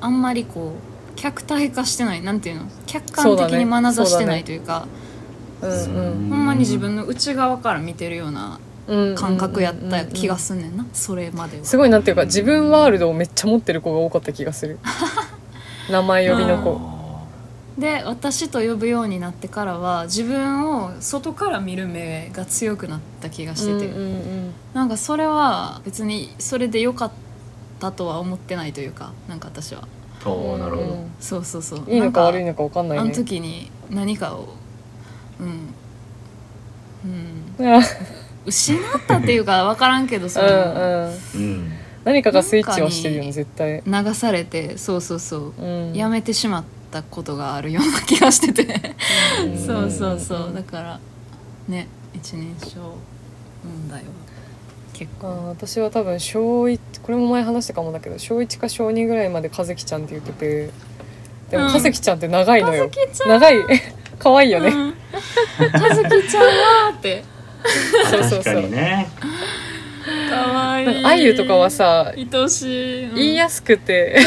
[0.00, 2.62] あんまりこう客体化してないなんていうの？
[2.86, 4.86] 客観的に眼差してないというか
[5.60, 6.28] うんうん。
[6.30, 8.58] ほんまに自分の内側から見てるような
[8.88, 11.64] うん感覚やった気がすんねんなそれまでは。
[11.64, 14.78] すごいなんていうか自分ワールドをめっちゃ持ってる子が多かった気がする。
[15.90, 16.97] 名前呼びの子
[17.78, 27.12] で私と呼ぶようになってからは自分を外から見る目が強くなった気がしてて、うんうんなんかそれは別にそれで良かっ
[27.80, 29.86] たとは思ってないというかなんか私は。
[30.24, 31.84] おうんーなるほど、うんそうそうそう。
[31.88, 34.48] いいのか悪いののか分かんないあのね時に何かを
[35.40, 35.74] うん。
[37.58, 37.66] うん。
[37.74, 37.82] うん
[38.46, 41.72] 失ったっていうか分からんけどその、うんうん。
[42.04, 43.82] 何かがスイッチはしてるよね絶対。
[43.86, 45.94] 流されてそうそうそう、うん。
[45.94, 48.94] やめてしまったことがあるような気がしてて。
[49.44, 49.58] うん。
[49.58, 50.52] そうそうそう。
[50.54, 51.00] だから
[51.68, 52.80] ね一人称
[53.64, 54.06] 問題は
[54.92, 55.48] 結構。
[55.48, 60.70] 私は多分小1これも前話したかもだけど小1か小2ぐらいまで和樹ちゃんって言ってて。
[61.50, 61.72] でもうん。
[61.72, 63.28] 和樹ちゃんって長いのよ、和樹ちゃん。
[63.28, 63.54] 長い。
[64.18, 64.94] 可愛いよね、うん。
[65.80, 67.24] 和樹ちゃんはって。
[68.10, 69.08] そうそう確かそうにね
[70.30, 70.86] かわいい。
[70.86, 73.14] なんかあゆとかはさ愛しい、うん。
[73.14, 74.18] 言いやすくて。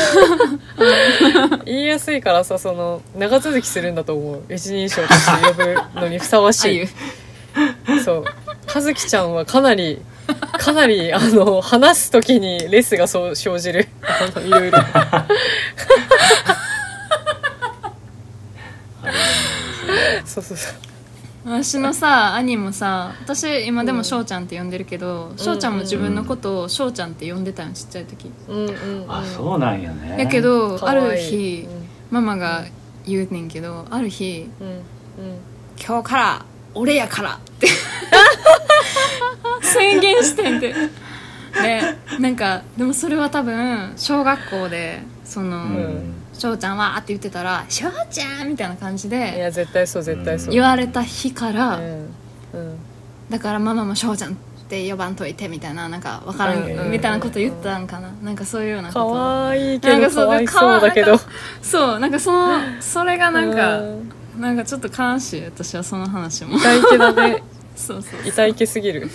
[1.65, 4.43] 言いやすいからさその長続きするんだと思う。
[4.49, 6.83] 一人称として呼ぶのにふさわ あしゆ。
[6.83, 8.25] いそう。
[8.73, 10.01] 和樹ちゃんはかなり
[10.57, 13.87] かなりあの話す時にレスがそう生じる。
[14.03, 14.79] あのいろいろ。
[20.25, 20.90] そうそうそう
[21.43, 28.32] 私のさ兄もさ私今でも翔ちゃんって呼んでるけど翔、ちゃんも自分のことを翔ちゃんって呼んでたよちっちゃい時。
[28.47, 29.12] うんうんうん。
[29.12, 30.19] あそうなんやね。
[30.19, 31.67] やけどある日
[32.12, 32.65] ママが
[33.08, 34.82] 言うねんけどある日うんうんうん
[35.84, 37.67] 「今日から俺やから」って。
[39.63, 40.75] 宣言してんて。
[41.54, 41.82] で
[42.19, 50.51] なんかでもそれは多分小学校でそのうん「翔、ちゃんは」って言ってたら「翔ちゃん」みたいな感じいでや絶対そう絶対そう。
[50.51, 51.84] 言われた日から、うん
[52.54, 52.77] うん
[53.30, 54.36] だからママも翔ちゃんっ
[54.67, 56.91] て呼ばんといてみたいななんか分からん、うん。
[56.91, 58.12] みたいなこと言ったんかな。
[58.21, 59.12] なんかそういうようなかこと。
[59.15, 60.45] わいいけなんかそうど。
[60.45, 61.17] かわいそうだけど
[61.62, 64.12] そうなんかそのそれがなんか、うん。
[64.41, 66.58] なんかちょっと悲しい私はその話も。
[66.58, 67.41] 痛いけだね。
[67.75, 68.30] そうそうそう。
[68.30, 69.10] 痛いけすぎる。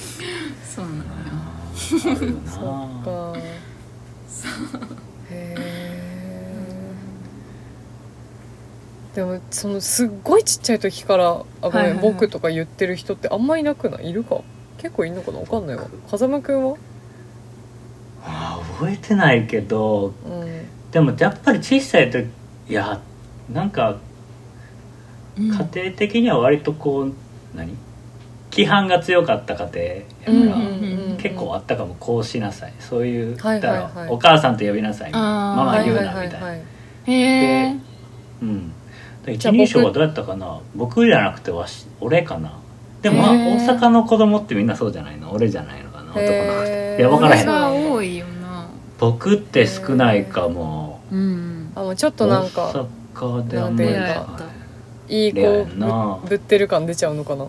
[0.75, 2.37] そうなのよ。
[2.47, 3.39] そっか。
[3.39, 5.06] へ
[9.17, 11.31] でもそのすっごいちっちゃい時から
[11.63, 12.13] 「あごめん、はいはいはい。
[12.13, 14.11] 僕」とか言ってる人ってあんまいなくない？
[14.11, 14.43] いるか？
[14.77, 15.39] 結構いんのかな？
[15.39, 15.85] わかんないわ。
[16.11, 16.77] 風間くんは
[18.25, 20.67] あー覚えてないけどうん。
[20.93, 22.29] でもやっぱり小さい時
[22.69, 23.01] いや
[23.51, 23.97] なんか
[25.39, 25.45] うん。
[25.49, 25.51] 家
[25.85, 27.13] 庭的には割とこう
[27.55, 27.75] 何？
[28.53, 32.75] 規範が強かった家庭やから、うん結構あったかもこうしなさい。
[32.81, 35.21] そういう、はいはいはいだからお母さんと呼びなさいあー。
[35.57, 36.61] ママ言うなみたいな、はいはい
[37.07, 37.13] へ
[37.69, 37.77] え
[38.43, 38.69] うん。
[38.69, 38.75] で
[39.27, 40.61] 一人称はどうやったかな？
[40.75, 42.53] 僕じゃなくてわし俺かな？
[43.03, 45.33] でもまあ大阪の子供ってみんなそうじゃないの？
[45.33, 46.11] 俺じゃないのかな？
[46.13, 46.67] 男の子
[46.99, 47.93] いや分からへん。
[47.93, 48.69] 多いよな。
[48.99, 51.01] 僕って少ないかも。
[51.13, 52.73] うんあもうちょっとなんか
[53.15, 53.83] 大阪であんま
[55.09, 55.33] りいい。
[55.33, 57.47] 子ぶぶってる感出ちゃうのかな？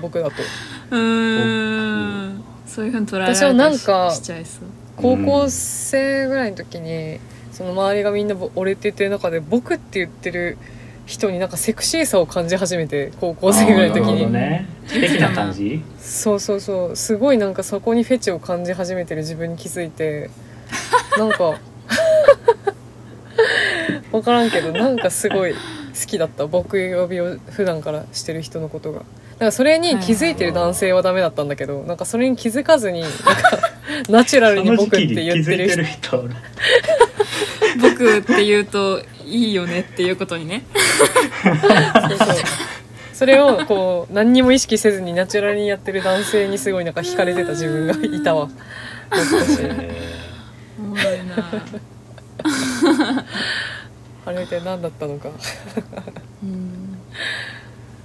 [0.00, 0.34] 僕だと。
[0.90, 2.42] うーん。
[2.66, 4.64] そういうふうに捉えられ私はなんかしちゃいそう。
[4.96, 7.18] 高校生ぐらいの時に
[7.52, 10.58] その周りがみんなぼ俺って言ってる中で僕って言ってる
[11.08, 14.66] 人になんかセクシーさを感じ始めて高校生ぐらいの時あーなるほに、どね。
[14.86, 15.82] 素敵な感じ。
[15.98, 16.96] そうそうそう。
[16.96, 20.28] すごいなんかそこにフェチを感じ始めてる自分に気づいて。
[21.16, 21.54] なんか
[24.12, 25.58] 分からんけどなんかすごい好
[26.06, 26.46] きだった。
[26.46, 28.98] 僕呼びを普段からしてる人のことが。
[28.98, 29.08] だか
[29.46, 33.16] らそれに気づいてる男性はダメだったんだけどなんかそれに気づかずになんか
[34.10, 36.28] ナチュラルに僕って言ってる人。
[37.80, 40.64] 僕って言うといいよねっていうことにね。
[41.44, 42.36] そうそう。
[43.12, 48.46] それをこう何にも意識せずにナチュラルにやってる男性にすごいなんか惹かれてた自分がいたわ。
[48.46, 50.14] もしかしてえ
[50.78, 51.34] おもろいな。
[54.24, 55.30] あれって何だったのか。
[56.42, 56.96] うん。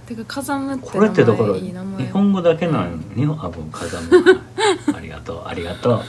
[0.07, 1.73] てか風間ってーこれってだから日
[2.11, 5.43] 本語だけなん日本あ風間ありがとう。
[5.45, 6.01] ありがとう。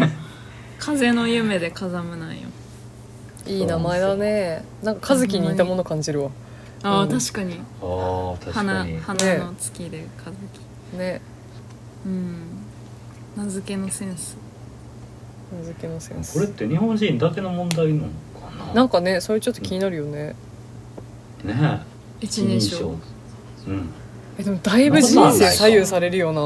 [0.78, 2.47] 風の夢で風間なんよ
[3.48, 4.62] いい名前だね。
[4.82, 6.30] なんか和樹に似たもの感じるわ。
[6.82, 7.08] ああ、うん。
[7.08, 7.60] 確かに。
[7.80, 8.98] あー確か花に。
[8.98, 10.30] 花の月で和
[10.92, 10.96] 樹。
[10.98, 11.20] ね。
[12.06, 12.34] うん。
[13.36, 14.36] 名付けのセンス。
[15.56, 16.34] 名付けのセンス。
[16.34, 18.08] これって日本人だけの問題なの
[18.38, 18.74] かな？
[18.74, 20.34] なんかねそれちょっと気になるよね、
[21.42, 21.54] ね。
[22.20, 22.96] え一人称。
[23.66, 23.88] うん。
[24.38, 26.40] えでもだいぶ人生左右されるよな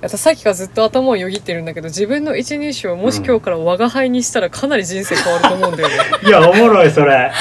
[0.00, 7.32] やさっきからずっと頭をよぎってるんだけど自分の一人称をもし今日から我が輩にしたらかなり人生変わると思うんだよね、いやおもろいそれ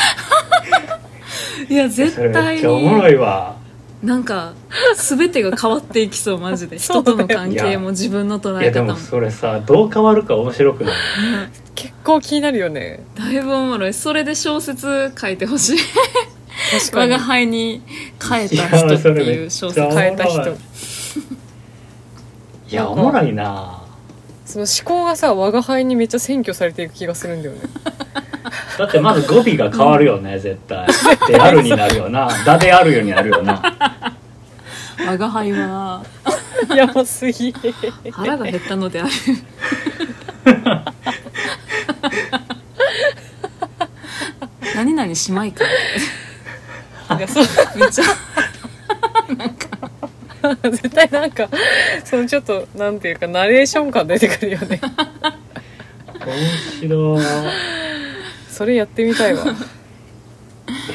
[1.69, 3.57] いや絶対っちゃおもろいにわ。
[4.01, 4.53] なんか
[4.95, 6.77] 全てが変わっていきそうマジで。
[6.77, 10.93] 人との関係も自分の捉いやでえ方ももそれさどう変わるか面白くない。
[11.75, 13.03] 結構気になるよね。
[13.15, 13.93] だいぶおもろい。
[13.93, 15.77] それで小説書いてほしい。
[16.79, 17.11] 確かに。
[17.13, 17.81] 我が輩に
[18.21, 20.57] 変えた人っていう小説変えた人
[22.69, 23.81] いやおもろいな。
[24.45, 27.61] その思考がさ我が輩にめっちゃ占拠されていく気がするんだよね。
[28.77, 30.87] だってまず語尾が変わるよね 絶対。
[31.27, 32.29] であるになるよな。
[32.45, 33.61] だであるようになるよな。
[35.05, 36.03] 我が輩は。
[36.75, 37.53] やばすぎ
[38.11, 39.11] 腹が減ったのである。
[44.75, 45.65] 何々姉妹か。
[47.15, 47.45] いやそう。
[47.77, 48.03] めっちゃ
[50.71, 51.47] 絶対なんか
[52.03, 54.79] そのちょっとなんていうかナレーション感出てくるよね。
[56.25, 57.23] 面白い。
[58.49, 59.43] それやってみたいわ。
[59.43, 59.47] い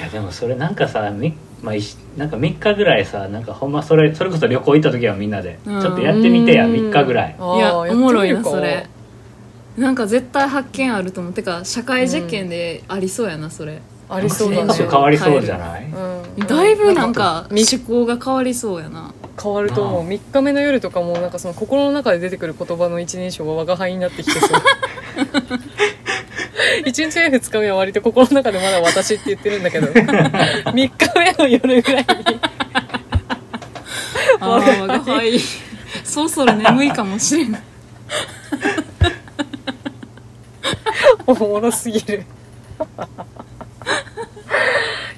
[0.00, 5.58] やでもそれなんかさみ、まあ、いしなんか3日ぐらいさなんかほんまそれそれこそ旅行行った時はみんなで。
[5.64, 5.76] ちうん。
[5.86, 7.36] ょっとやってみてや3日ぐらい。
[7.38, 8.86] いやおもろいなそれ。
[9.76, 11.32] なんか絶対発見あると思う。
[11.32, 15.84] てか社会実験でありそうやなそれ、ありそうだ変わりそうじゃない、
[16.38, 16.46] うん。
[16.46, 20.02] だいぶなんかみ思考が変わりそうやな変わると思う。
[20.02, 24.50] ああ3日目の夜とかもなんかその心の中で出てくる言葉の一人称が我が輩になってきてそう。
[26.84, 29.88] 1日目2日目は割と心の中でまだ私って言ってるんだけど。
[29.92, 32.40] 3日目の夜ぐらいに。
[34.40, 35.38] ああ我が輩。
[36.04, 37.62] そろそろ眠いかもしれない
[41.26, 42.24] おもろすぎる。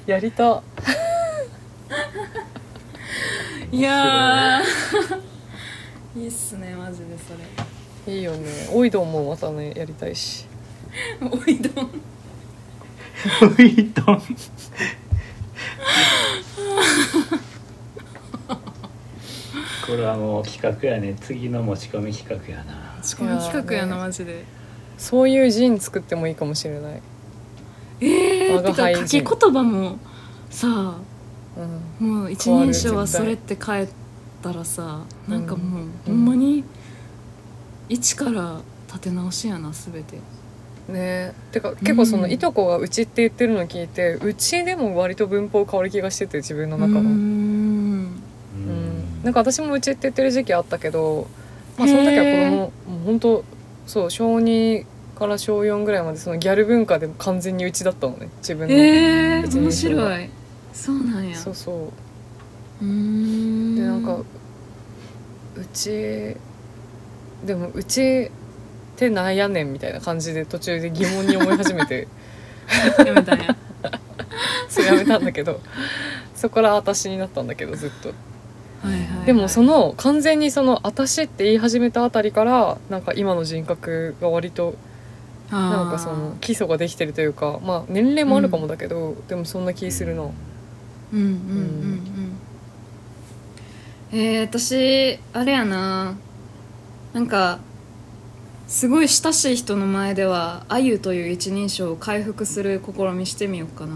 [0.05, 0.61] やりた
[3.75, 6.19] いやー。
[6.19, 7.33] いいっすねマジでそ
[8.11, 8.69] いいよね。
[8.71, 10.45] おいどんもまたねやりたいし。
[11.21, 11.85] れおいどん。
[11.85, 14.21] ウィートン
[19.87, 21.15] これはもう企画やね。
[21.21, 22.99] 次の持ち込み企画やな。
[23.03, 24.45] 仕込み企画やなねマジで。
[24.97, 27.01] そういうジン作ってもいいかもしれない、
[27.99, 29.99] えー、我がてか書き言葉も
[30.49, 30.95] さ
[31.57, 33.87] うん、もう一人称はそれって変え
[34.41, 36.63] たらさなんかもう、うんほんまに
[37.87, 40.17] 一から立て直しやな全て。
[40.89, 41.33] ね。
[41.51, 42.31] てか結構そのうん。
[42.31, 47.09] いとこがうちって言ってるの聞いてうちでも割と文法変わる気がしてて自分の中のうーん。
[47.11, 47.15] う
[48.57, 49.23] ん。
[49.23, 51.27] なんか私もうちって言ってる時期あったけど
[51.77, 53.43] まあその時は子供もう本当
[53.85, 60.29] そう小2から小4ぐらいまでそのギャル文化で完全にうちだったのね自分の、えー、面白い
[60.75, 61.35] そうなんや。
[61.35, 61.75] そうそう。
[62.83, 63.75] うーん。
[63.75, 66.35] でなんかうち
[67.45, 68.29] でもうち
[68.95, 72.07] ってなんやねんみたいな感じで途中で疑問に思い始めて。
[73.05, 73.55] やめたんや。
[74.69, 75.61] そうやめたんだけど。
[76.35, 78.09] そこから私になったんだけどずっと。
[78.09, 79.25] はいはいはい。
[79.25, 84.75] でもその完全にその私って言い始めたあたりからなんか今の人格が割と
[85.51, 90.23] なんかその基礎ができてるというかまあ年齢もあるかもだけど、でもそんな気するな
[91.13, 91.33] うんうんうん
[94.11, 94.17] うん。
[94.17, 96.15] えー、私あれやな。
[97.13, 97.59] なんか
[98.67, 103.95] すごい親しい人の前では「あゆ」という一人称を回復する試みしてみようかな。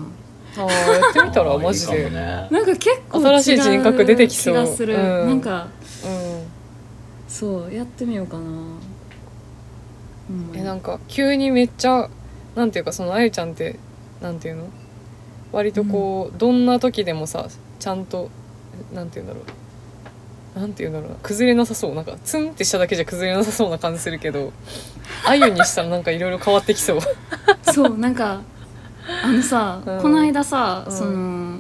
[0.58, 2.48] あーやってみたら マジあーいいね。
[2.50, 4.54] なんか結構新しい人格出てきそう。
[4.54, 5.02] 気がする、うん。
[5.28, 5.68] なんか
[6.06, 6.44] うん。
[7.28, 8.80] そうやってみようかな、うん、
[10.56, 12.10] えなんか急にめっちゃ
[12.56, 13.78] なんていうかそのあゆちゃんって
[14.20, 14.64] なんていうの？
[15.52, 17.48] 割とこう、どんな時でもさ
[17.80, 18.30] ちゃんと
[18.94, 19.42] なんていうんだろ
[20.56, 20.60] う。
[20.60, 21.16] なんていうんだろうな。
[21.22, 21.96] 崩れなさそう。
[21.96, 24.52] なんかツンってしただけじゃ崩れなさそうな感じするけど
[25.26, 27.00] あゆにしたらなんかいろいろ変わってきそう。
[27.72, 28.42] そうなんか
[29.24, 30.02] あのさ、うん。
[30.02, 30.96] この間さ、うん。
[30.96, 31.60] その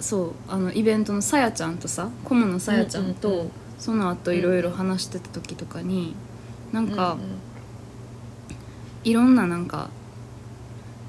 [0.00, 3.50] そうあのイベントのさやちゃんとさ顧問のさやちゃんと、うんうんうん
[3.82, 6.14] その後いろいろ話してた時とかに、
[6.70, 7.16] なんか、
[9.02, 9.90] いろんななんか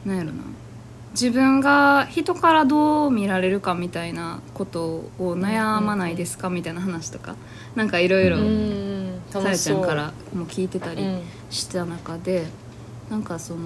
[0.04, 0.42] なんやろな
[1.14, 4.86] 自分が人からどう見られるかみたいなこと
[5.20, 7.36] を悩まないですかみたいな話とか
[7.76, 8.38] なんかいろいろ
[9.30, 11.22] さやちゃからも聞いてたりうん。
[11.50, 12.46] した中で
[13.10, 13.60] なんかその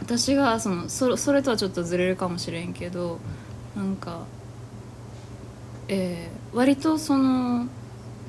[0.00, 3.20] 私がそのそそれとはちょっとずれるかもしれんけど
[3.76, 4.24] なんか、
[5.88, 7.66] えー割とその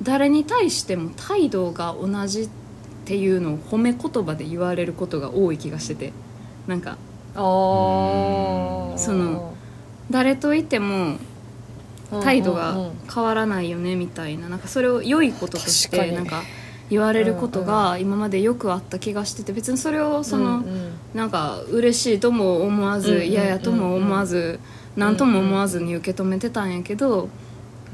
[0.02, 2.48] 誰に対しても態度が同じっ
[3.06, 6.12] ていうのを褒め言葉で言われることが多い気がしてて
[6.66, 6.98] なんか
[7.34, 7.40] そ
[9.12, 9.54] の
[10.10, 11.18] 誰といても
[12.22, 14.48] 態度が変わらないよねみたいな。
[14.48, 16.42] なんかそれを良いこととしてなんか
[16.90, 20.64] 言われることが今までよくあった気がしてて別にそれをその、
[21.14, 24.58] なんか嬉しいとも思わず嫌やとも思わず
[24.96, 27.28] 何とも思わずに受け止めてたんやけど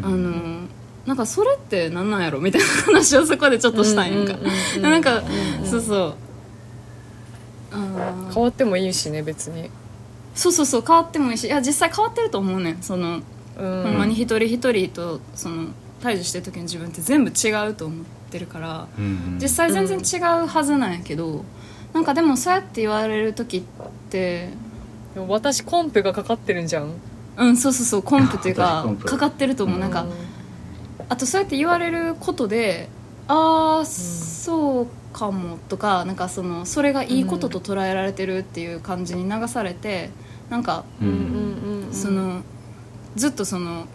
[0.00, 0.68] あの
[1.06, 2.40] なんかそれって何なんやろ？
[2.40, 4.38] みたいな話をそこでちょっとしたんやんか。
[4.80, 5.22] なんか
[5.64, 6.14] そうそう
[8.32, 9.70] 変わってもいいしね別に。
[10.34, 11.46] そうそうそう変わってもいいし。
[11.46, 12.82] いや実際変わってると思うねん。
[12.82, 13.20] その
[13.58, 13.82] うん。
[13.82, 15.66] ほんまに一人一人とその
[16.02, 18.86] 対峙してる時の自分って全部違うと思ってるから。
[18.98, 21.44] うん実際全然違うはずなんやけど、
[21.92, 23.62] なんかでもそうやって言われる時っ
[24.10, 24.50] て
[25.14, 26.92] でも私コンペがかかってるんじゃん。
[27.36, 30.06] うんそうそうそうコンプっていうか かかってると思う、なんかう
[31.08, 32.88] あとそうやって言われることで
[33.28, 40.10] ああそうかもとかなんかそのそれがいいことと捉えられてるっていう感じに流されて
[40.50, 41.08] なんかうん。
[41.08, 42.42] うんうんうんその
[43.14, 43.86] ずっとその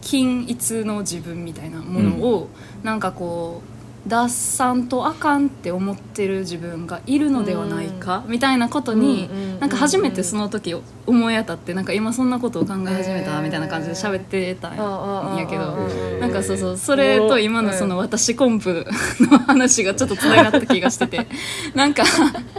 [0.00, 2.48] 均一の自分みたいなものを、
[2.82, 9.28] なんかこう出さんとあかんって思ってる自分がいるのではないか、みたいなことに、
[9.60, 10.74] なんか初めてその時
[11.06, 15.74] 思い当たってなんか今そんなことを考え始めたみたいな感じで喋ってたんやけど。
[15.74, 18.86] うんなんかそうそうそれと今のその私コンプ
[19.20, 21.26] の話がちょっとつながった気がしてて
[21.74, 22.04] なんか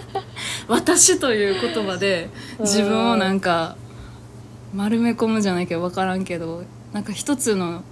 [0.68, 2.30] 「私」という言葉で
[2.60, 3.76] 自分をなんか
[4.74, 7.84] 丸め込むじゃないけど分からんけどなんか一つの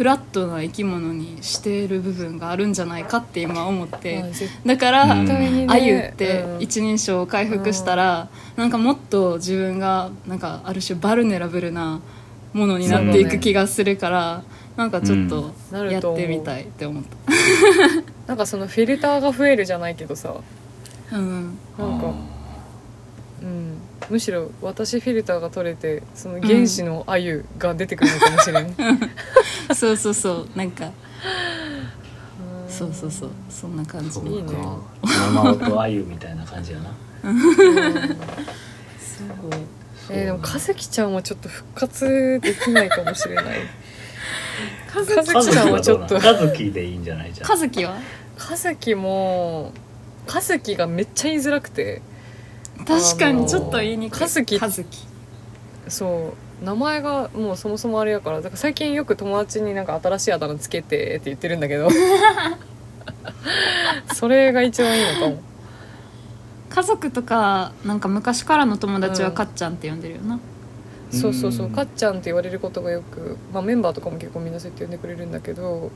[0.00, 4.24] フラットな生き物にしている部分があるんじゃないかって今思って。
[4.64, 6.62] だからあゆってうん。
[6.62, 12.00] 一人称を回復したらなんかもっと自分がなんかある種バルネラブルな
[12.54, 14.42] ものになっていく気がするから
[14.74, 15.52] なんかちょっと
[15.90, 17.04] やってみたいって思っ
[18.26, 20.34] なんかそのフィルターが増えるじゃないけどさ。
[21.10, 21.58] たうん。
[21.78, 22.06] なんか
[23.42, 23.74] うん
[24.08, 28.74] むしろ私フィルターが取れてその原始のあゆが出てくるのかもしれん、
[29.74, 30.90] そうそうそうなんか
[32.68, 34.12] そうそうそうそんな感じ。
[34.12, 34.52] そういいね。
[34.52, 36.90] か生音あゆみたいな感じやな。
[36.90, 37.34] そう
[40.08, 43.44] えーでも和樹ちゃんはちょっと復活できないかもしれない。
[44.94, 46.14] 和樹和樹ちゃんはちょっと。
[46.14, 47.50] は和樹でいいんじゃないじゃん。
[47.50, 47.98] 和樹は？
[48.38, 49.72] 和樹も
[50.26, 52.00] 和樹がめっちゃ言いづらくて
[52.86, 54.20] 確かにちょっと言いにくい。
[54.20, 54.58] 和樹。
[54.58, 54.84] 和樹。
[55.88, 61.88] そう名前がもうそもそもあれやからだから最近よく友達になんか新しいあだ名つけてって言ってるんだけど。
[64.14, 65.42] それが一番いいのかも。
[66.68, 69.34] 家族とかなんか昔からの友達はうん。
[69.34, 70.38] かっちゃんって呼んでるよな、
[71.10, 71.66] そうそうそう。
[71.66, 71.72] うん。
[71.72, 75.90] かっちゃんって言われることがよく、まあ、メンバーとかも結構みんなそうやって呼んでくれるんだけど、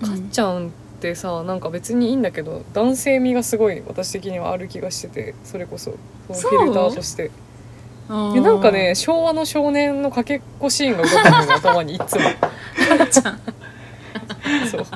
[0.00, 0.08] うん。
[0.08, 5.94] かっちゃんってさなんか別にいいんだけど男性味がすごい私的にはある気がしててそれこそ。
[6.32, 7.26] そフィルターとして。
[7.26, 7.32] うん
[8.32, 12.20] いやなんかね昭和の少年のかけっこシーンが浮かぶのよ頭にいつも。
[12.98, 13.40] かっちゃん、
[14.70, 14.86] そう。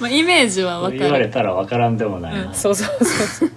[0.00, 3.50] まあ、イメージは分かそう言われるたら分からんでもないな、そうそうそうそう。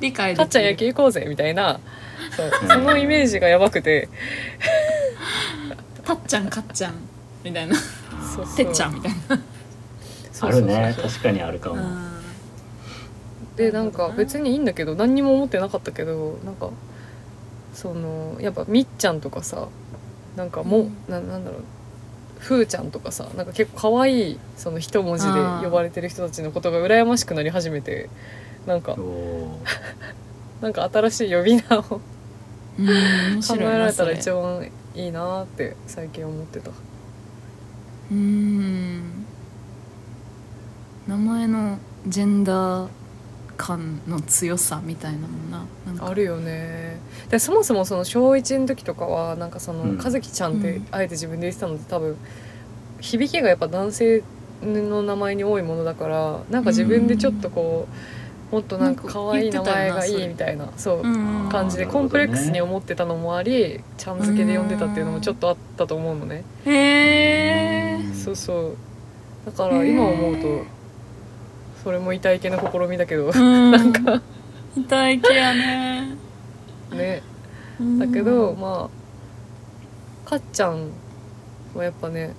[0.00, 0.44] 理解できる。
[0.44, 1.80] かっちゃん野球行こうぜみたいな。
[2.36, 2.46] そう。
[2.46, 4.08] うんそのイメージがやばくて。
[6.04, 6.94] たっちゃんかっちゃん
[7.42, 7.74] みたいな。
[7.74, 8.56] そうそう。
[8.56, 9.40] てっちゃんみたいな
[10.40, 10.94] あるね。
[11.00, 12.20] 確かにあるかも、あ
[13.56, 16.70] でなんか別にいいんだけど何にも思ってなかったけどなんか
[17.74, 19.68] そのやっぱみっちゃんとかさ
[20.36, 20.96] なんかもう、うん。
[21.08, 21.62] ななんだろう。
[22.38, 25.32] ふーちゃんとかさなんか結構可愛いその一文字で
[25.62, 28.08] 呼ばれてる人たちのことが羨ましくなり始めて
[28.66, 28.96] なんか
[30.62, 32.00] なんか新しい呼び名を考
[32.78, 36.70] えられたら一番いいなって最近思ってた。
[38.10, 39.26] うん
[41.10, 42.88] 名前のジェンダー
[43.56, 45.64] 感の強さみたいなもんな。
[45.84, 46.06] なんか。
[46.06, 47.00] あるよね。
[47.28, 49.98] でそもそもその小1の時とかはなんかその、うん。
[49.98, 50.86] 和樹ちゃんってうん。
[50.92, 52.16] あえて自分で言ってたので多分
[53.00, 54.22] 響きがやっぱ男性
[54.62, 57.88] の名前に多いものだからなんか自分でちょっとこ
[58.52, 61.48] うもっとなんか可愛い名前がいいみたいなそううん。
[61.50, 66.44] 感じでコンプレックスに思ってたのもありちゃん付けで呼んでたっていうのもちょっとあったと思うのね。
[66.66, 68.76] へえそうそう。
[69.44, 70.79] だから今思うと
[71.82, 74.20] それも痛い系の試みだけど なんか。
[74.76, 76.16] 痛い気やね。
[76.92, 77.22] ね。
[77.98, 78.88] だけどま
[80.26, 80.88] あかっちゃん
[81.74, 82.34] はやっぱね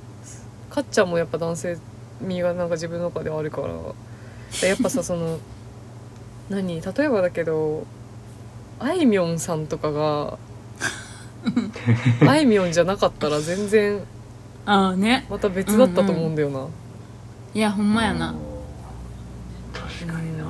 [0.70, 1.78] かっちゃんもやっぱ男性
[2.22, 3.74] 味がなんか自分の中ではあるから。
[4.68, 5.40] やっぱさ その
[6.50, 6.82] 何？
[6.82, 7.86] 例えばだけど
[8.80, 10.38] あいみょんさんとかが
[12.28, 14.02] あいみょんじゃなかったら全然
[14.66, 15.26] ああね。
[15.30, 16.68] また別だったと思うんだよな、
[17.54, 18.36] いやほんまやな
[20.06, 20.46] 確かにな。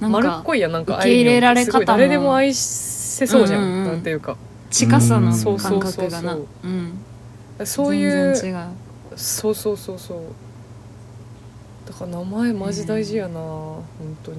[0.00, 1.82] なん丸っかこいやんなんか受け入れられ方もあいみょんって。
[1.82, 3.84] すごい誰でも愛せそうじゃん,、うんうんうん。
[3.86, 4.36] なんていうか。
[4.70, 5.56] 近さのうん。
[5.58, 6.32] 感覚がな。
[6.32, 7.66] そううん。
[7.66, 8.68] そういう全然違う。
[9.16, 10.18] そうそうそうそう。
[11.86, 13.84] だから名前マジ大事やな、本
[14.22, 14.38] 当に。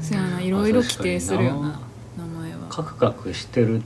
[0.00, 0.40] そやな。
[0.40, 1.80] いろいろ規定するよな
[2.18, 2.58] 名前は。
[2.70, 3.82] カクカクしてる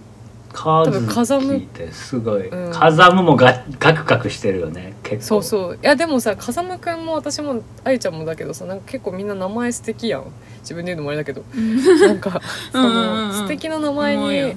[0.53, 2.73] カーズ多分風向聞いてすごい、うん。
[2.73, 5.43] 風向もがカクカクしてるよね結構。
[5.43, 5.77] そうそう。
[5.77, 10.25] いやでもさ風間くんも私も愛ちゃんもだけどさなんか結構みんな名前素敵やん。
[10.61, 11.43] 自分で言うのもあれだけど。
[11.55, 12.41] なんか
[12.73, 14.57] その素敵な名前に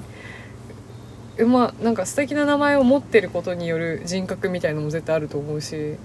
[1.38, 5.96] うまなんか素敵な名前を持ってることによる人格みたいのも絶対あると思うし。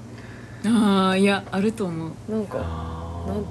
[0.65, 2.31] ああいやあると思う。
[2.31, 2.57] なんか
[3.27, 3.45] なん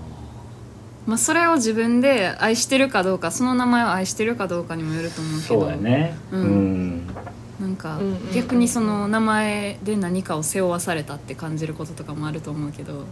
[1.08, 5.60] まあそれを自分で愛してるかどうかその名前を愛してるかどうかにもよると思うけど。
[5.62, 6.14] そうやね。
[6.30, 6.96] ううん。
[6.98, 7.06] ん、
[7.58, 8.32] なんかうんうんうん。
[8.34, 13.04] 逆にその名前で何かを背負わされたって感じることとかもあると思うけど。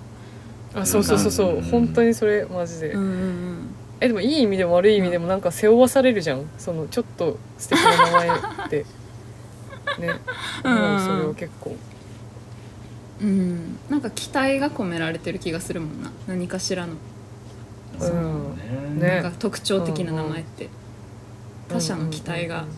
[0.74, 1.56] あそうそうそうそう。
[1.56, 1.62] うん。
[1.62, 3.58] 本当にそれマジで、うんうん
[3.98, 6.44] えでもいい意味でも悪い意味でもなんか背負わされるじゃん。
[6.58, 8.84] そのちょっと素敵な名前って。
[9.98, 10.20] ね。
[10.64, 11.74] うんもうそれは結構。
[13.22, 13.28] うん。
[13.28, 16.10] うんなんか期待が込められてる気がするもんな。
[16.28, 16.92] 何かしらの。
[16.92, 17.15] そ
[18.00, 18.08] うう
[18.94, 19.08] んね。
[19.08, 20.68] ねなんか特徴的な名前って。
[21.68, 22.62] 他者の期待が。
[22.62, 22.76] うんうんうん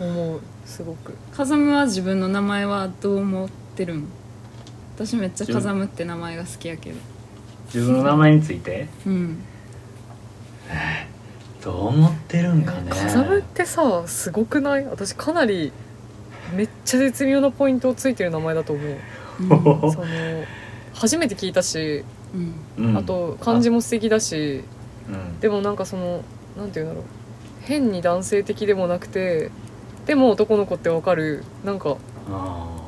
[0.00, 1.12] 思うすごく。
[1.32, 4.06] 風間は自分の名前はどう思ってるん
[4.94, 6.96] 私めっちゃ風間って名前が好きやけど。
[7.74, 8.86] 自分の名前について？
[9.04, 9.42] うん。
[11.64, 12.90] どう思ってるんかね。
[12.90, 14.84] 風間ってさすごくない？
[14.84, 15.72] 私かなり
[16.54, 18.96] めっちゃ絶妙なポイントをついてる名前だと思う。
[19.40, 19.48] うん。
[19.48, 20.06] その
[20.94, 22.54] 初めて聞いたしうん。
[22.78, 24.64] うんあと漢字も素敵だし
[25.08, 25.40] うん。
[25.40, 26.22] でもなんかその
[26.56, 27.04] なんていうんだろう。
[27.62, 29.50] 変に男性的でもなくて
[30.06, 31.44] でも男の子ってわかる。
[31.64, 31.96] なんか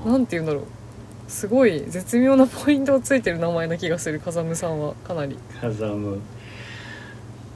[0.06, 0.64] なんていうんだろう。
[1.28, 4.94] すごい絶妙なポイントをついてる名前な気がする風見さんは。
[5.06, 5.36] かなり。
[5.60, 6.18] 風む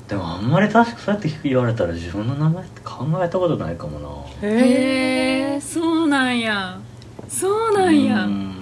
[0.07, 3.99] でもあんまり確かそうやって言われたら自分の名前って考えたことないかも
[4.43, 4.49] な。
[4.49, 6.79] へえそうなんや。
[7.27, 8.27] そうなんや。
[8.27, 8.55] うん。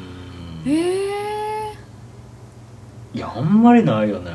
[0.64, 1.31] へえ
[3.14, 4.30] いやあんまりないよね。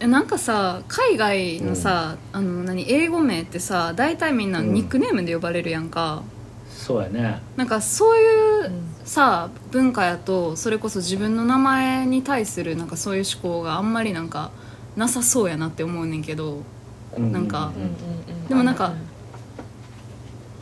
[0.00, 6.22] えなんかさ海外のさ、あの何英語名ってさ大体みんなニックネームで呼ばれるやんか、
[6.68, 7.40] そうやね。
[7.56, 8.72] なんかそういう
[9.04, 14.50] さ文化やとそれこそ自分の名前に対するなんかそういう思考があんまりなんか
[14.96, 16.62] なさそうやなって思うねんけど。
[17.16, 17.72] なんか
[18.46, 18.92] うでもなんか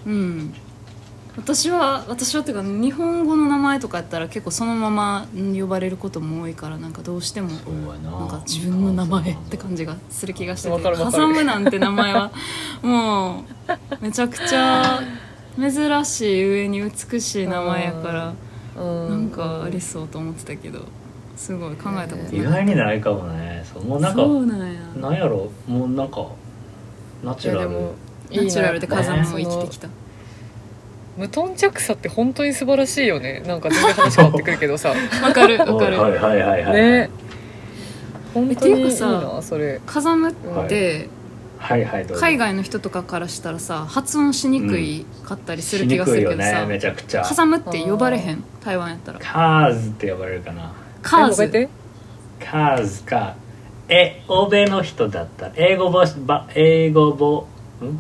[0.06, 0.54] うん
[1.36, 7.50] 私は私はっていうか日本語の名前とかやったら結構そのままうん呼ばれることも多いからなんかどうしても
[8.02, 8.10] な。
[8.10, 11.22] なんか自分の名前って感じがする気がしててわかるわかる。
[11.24, 12.32] 風間なんて名前は
[12.82, 13.44] もう
[14.00, 15.00] めちゃくちゃ
[15.58, 18.12] 珍しい上に美しい名前やか
[18.76, 19.10] らうん。
[19.10, 20.86] なんかありそうと思ってたけど
[21.36, 23.62] すごい考えたこと意ない外にないかもね。
[23.72, 24.80] そうもうなんかそうなんや。
[24.96, 25.50] なんやろ？
[25.66, 26.26] もうなんか
[27.22, 27.90] ナチュラル。
[28.30, 29.88] ナチュラルで風間も生きてきた
[31.16, 33.42] 無頓着さって本当に素晴らしいよね。
[33.46, 34.90] なんか全然話変わってくるけどさ。
[35.22, 35.98] わかる わかる。
[36.00, 36.74] はいはいはいはいはい。
[36.74, 37.10] ね。
[38.34, 39.06] 本当にいいっていうか
[39.36, 39.80] なそれ。
[39.86, 40.32] 風間っ
[40.68, 41.08] て
[41.58, 47.22] はいはい海外の人とかからしたらさ発音しにくいかったりする気がするけどさねめちゃくちゃ。
[47.22, 48.44] 風間って呼ばれへん？
[48.62, 49.18] 台湾やったら。
[49.20, 50.72] カーズって呼ばれるかな。
[51.02, 51.68] カーズ。
[52.44, 53.34] カーズか。
[53.88, 55.46] え欧米の人だった。
[55.46, 57.44] ら英語ぼば英語ぼん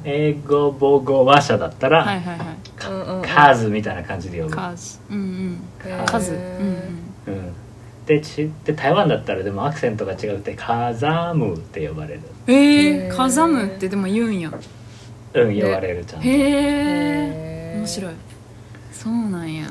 [0.04, 2.78] 英語母語話者だったら、はいはいはい。
[2.78, 3.22] かうんうんうん。
[3.22, 4.98] カーズみたいな感じで呼ぶ、カーズ。
[5.10, 5.60] うんうん。
[5.84, 6.04] へー。
[6.06, 7.52] 数うん
[8.06, 12.20] でちで台湾だったらでもアクセントが違うってカザムって呼ばれる。
[12.46, 14.48] えー、カザムってでも言うんや。
[15.34, 16.28] うん呼ばれるちゃんと。
[16.28, 18.14] へえ面白い。
[18.92, 19.68] そうなんや。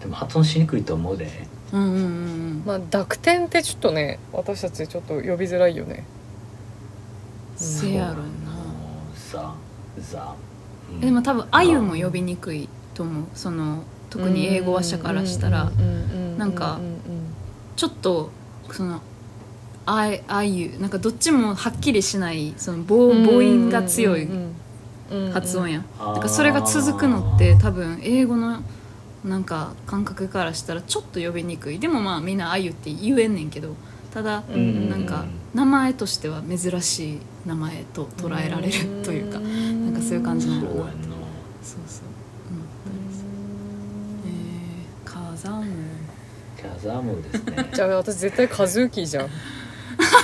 [0.00, 1.28] でも発音しにくいと思うで。
[1.72, 2.62] うんうんうんうん。
[2.66, 6.04] まあ濁点ってちょっとね私たちちょっと呼びづらいよね。
[7.54, 8.47] せやろな
[9.32, 9.54] ザ
[9.98, 10.34] ザ
[10.92, 11.00] うん。
[11.00, 13.24] でも多分あゆも呼びにくいと思う。
[13.34, 15.70] その特に英語話者からしたら。
[16.38, 16.78] なんか
[17.74, 18.30] ちょっと
[18.70, 19.00] その
[19.86, 24.28] あいあゆなんかどっちもはっきりしないその母母音が強い
[25.32, 28.62] 発音やだからそれが続くのって多分英語の
[29.24, 31.80] なんか感覚からしたらちょっと呼びにくい。
[31.80, 33.74] でもまあみんな「あゆ」って言えんねんけど
[34.18, 38.72] ただうんなんか名前としては珍しい名前と捉えられる
[39.04, 39.46] というかな
[39.90, 41.06] んかそういう感じなのかなそうやんな
[41.62, 42.04] そうそう
[42.50, 42.62] うん
[44.26, 45.66] えー、カザム。
[46.56, 47.70] キャザムですね。
[47.72, 49.28] じゃあ私絶対カズーキーじゃん。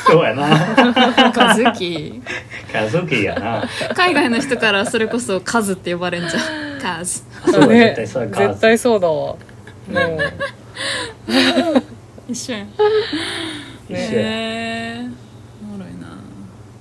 [0.08, 1.30] そうやな。
[1.32, 2.20] カズキ
[2.72, 3.64] カズキやな。
[3.94, 6.80] 海外の人からそれこそカズって呼ばれんじゃん。
[6.80, 7.22] カズ。
[7.46, 7.66] そうだ。
[7.68, 7.78] ね。
[7.78, 8.48] 絶対そうやカズ。
[8.48, 9.14] 絶対そうだわ。
[9.14, 9.38] も
[12.28, 12.68] 一緒やん
[13.88, 15.08] 一緒え
[15.62, 16.18] おもろいな。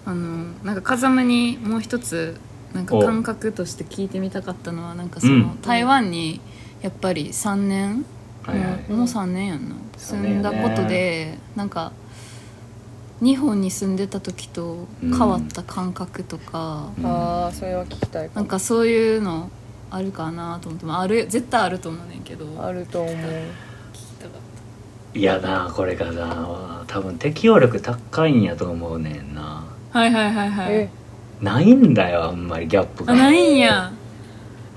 [0.06, 2.38] あのなんか風間にもう一つ
[2.74, 3.02] なんかお。
[3.02, 5.62] 感覚として聞いてみたかったのはなんかその、うん。
[5.62, 6.42] 台湾に
[6.82, 8.06] やっぱり3年、
[8.44, 8.68] はいはい。
[8.68, 9.76] もうもう3年やんな。
[9.98, 11.94] 三住んだことで、なんか
[13.22, 17.06] 日本に住んでた時と変わった感覚とか、うん。
[17.06, 19.50] ああそれは聞きたいなんかそういうの
[19.92, 20.86] あるかなと思って。
[20.86, 22.46] まあある絶対あると思うねんけど。
[22.46, 23.16] 聞あると思う
[25.14, 26.84] いやなこれがな。
[26.88, 29.64] 多分適応力高いんやと思うねんな。
[29.92, 30.74] たはいはいはいはい。
[30.74, 30.90] え
[31.42, 33.14] ないんだよあんまりギャップが。
[33.14, 33.92] あないんや。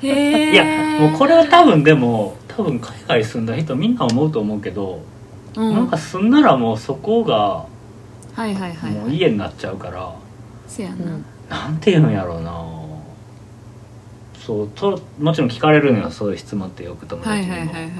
[0.02, 5.02] へえいやもうこれは多分でも多分海外住んだ人みんな思うと思うけど、
[5.56, 7.66] うん、なんか住んだらもうそこが
[8.34, 10.14] はいはいはいもうはい家になっちゃうから、
[10.66, 12.76] せやな、うんなんていうんやろうな。
[14.38, 17.96] そうともちろん聞かれるのよそういう質問ってよく友はい達にも、はいはいはいは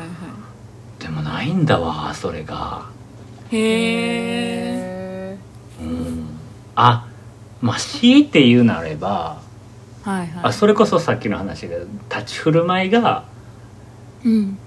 [0.99, 2.87] でもないんだわそれが。
[3.51, 5.39] いへえ
[5.81, 6.27] へうん。
[6.75, 7.07] あ
[7.61, 9.41] まあ強いて言うなれば、
[10.03, 10.31] はいはい。
[10.45, 11.77] あそれこそさっきの話が
[12.11, 13.25] 立ち振る舞いが
[14.25, 14.59] うん。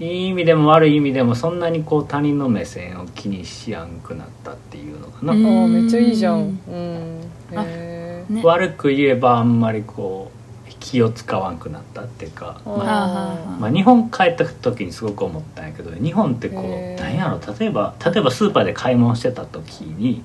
[0.00, 6.58] いい意味でも悪い意味でもそんなにこう他人の目線を気にしやんくなったっていうのかな、うんあーめっちゃいいじゃん。
[6.68, 7.20] うん。
[7.50, 8.24] ね。
[8.42, 10.41] 悪く言えばあんまりこう
[10.82, 12.76] 気を使わんくなったっていうか、ー。
[12.76, 20.24] まあまあ、日本帰った時にすごく思ったんやけど日本ってこう何やろ例えば例えばスーパーで買い物してた時に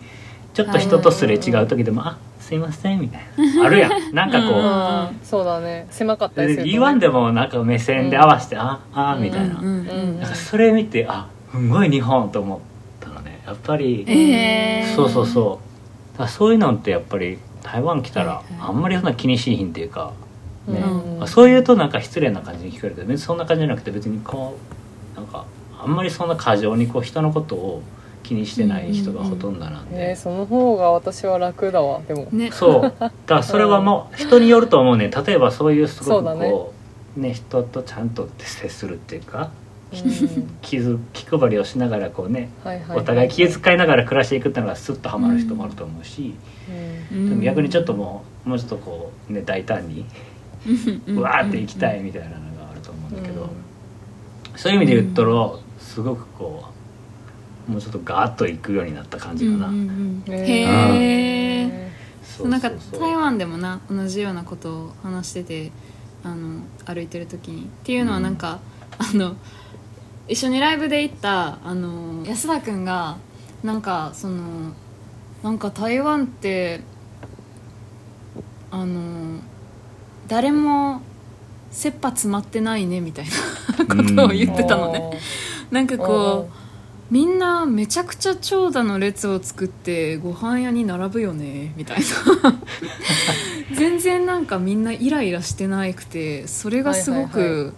[0.56, 3.22] ちょっと人とすれ違う時でも「あすいません」みたい
[3.56, 3.92] なあるやん。
[4.16, 4.68] なんかこう、うんう
[5.12, 5.86] んそうだね。
[5.92, 6.66] 狭かったりすると。
[6.66, 10.20] ね言わんでもなんか目線で合わせて「ああ」みたいな,、うんうんうん。
[10.20, 12.60] なんかそれ見てあすんごい日本と思っ
[13.00, 13.42] たのね。
[13.46, 14.96] やっぱり、えー。
[14.96, 15.60] そうそうそ
[16.16, 16.18] う。
[16.18, 20.14] だそういうのってやっぱり台湾来たらあんまりそんな気にしいひんっていうか、
[20.68, 20.80] ね。
[20.80, 21.20] うん。
[21.20, 24.58] まあ、そういうとなんか失礼な感じに聞こえるけど別にそんな感じじゃなくて別にこ
[25.16, 25.46] うなんか
[25.80, 27.82] あんまりそんな過剰にこう人のことを
[28.24, 32.02] 気にしてない人がほとんどなんで、えーその方が私は楽だわ。
[32.08, 32.28] でも。
[32.32, 32.52] ね。
[32.52, 32.82] そう。
[32.82, 35.10] だからそれはもう人によると思うね。
[35.10, 36.50] 例えばそういうすごくそうだね。
[36.50, 36.74] こ
[37.16, 39.50] うね人とちゃんと接するっていうか
[39.94, 40.00] うん。
[40.62, 46.36] 気づ気配りをしながらこうねはいはいお互い気遣いながら暮らしていくっていうのがスッとはまる人もあると思うし、
[47.12, 47.30] うん。
[47.30, 50.06] でも逆にちょっともうもうちょっとこうね大胆に
[51.08, 53.50] うわーって行きたいみたいなのがあると思うんだけど、
[54.56, 56.66] そういう意味で言ったらすごくこ
[57.68, 59.72] うもうちょっとガーッと行くようになった感じかな、
[60.34, 61.92] へえ
[62.44, 65.72] なんか台湾でもな同じようなことを話してて
[66.24, 68.60] あの歩いてる時にっていうのはなんか、
[68.98, 69.36] あの
[70.28, 73.18] 一緒にライブで行ったあの安田君が
[73.64, 74.74] なんかその
[75.44, 76.82] なんか台湾って
[78.72, 79.40] あの
[80.28, 81.02] 誰も
[81.72, 83.26] 切羽詰まってないねみたい
[83.78, 85.20] なことを言ってたのね。
[85.72, 92.06] なんかこうみんなめちゃくちゃ長蛇の列を作ってご飯屋に並ぶよねみたいな。
[93.76, 97.74] 全然なんかみんなイライラしてなくてそれがすごく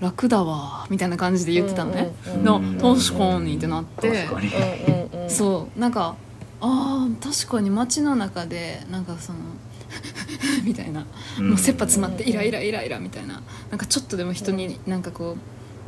[0.00, 2.12] 楽だわみたいな感じで言ってたのね。
[2.42, 4.26] のうん確かにってなって。
[4.26, 5.30] 確かにうんうんうん。
[5.30, 6.16] そうなんか
[6.60, 9.38] あー確かに街の中でなんかその
[10.64, 11.00] みたいな。
[11.40, 13.42] もう切羽詰まってイライライライラみたいな。
[13.70, 15.36] なんかちょっとでも人になんかこ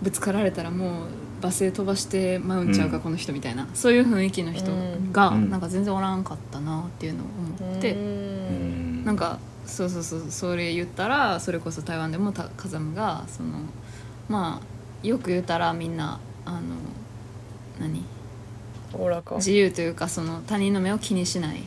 [0.01, 1.05] うぶつかられたらも
[1.43, 3.67] う罵声飛ばして舞うんちゃうか、うんこの人みたいな。
[3.75, 4.73] そういう雰囲気の人
[5.13, 5.51] がうん。
[5.51, 7.27] なんか全然おらんかったなっていうのを
[7.63, 9.05] 思って、うん。
[9.05, 13.51] なんかそうそうそうそれ言ったらそれこそ台湾でもた風間がその
[14.29, 16.61] まあよく言ったらみんなあの
[17.79, 18.05] 何？
[18.95, 19.37] おおらか。
[19.37, 21.63] 自由というかその他人の目を気にしない、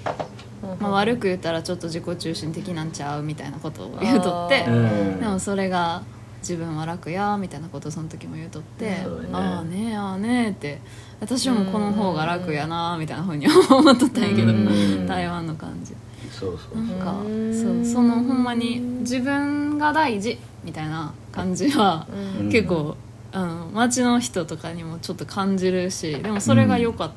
[0.79, 6.03] まあ、悪く言ったらちょっと自己中心的なんちゃうみたいなことを言うとってでもそれが
[6.39, 8.97] 自分は楽やみたいなことをその時も言うとって
[9.31, 10.79] ああねああねって
[11.21, 15.07] 私もこの方が楽やなみたいなふうに思っとったんやけどうん。
[15.07, 15.93] 台湾の感じ。
[16.31, 17.53] そうそうなんかうん。
[17.53, 22.05] そうそのほんまに自分が大事みたいな感じは
[22.39, 22.49] うん。
[22.51, 22.97] 結構
[23.33, 27.11] あの街の人とかにもちょっと感じるしでもそれが良かっ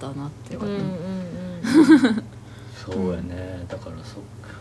[0.00, 2.24] たなってよかった、うんうん。
[2.74, 3.66] そうやね。
[3.68, 4.56] だからそっか。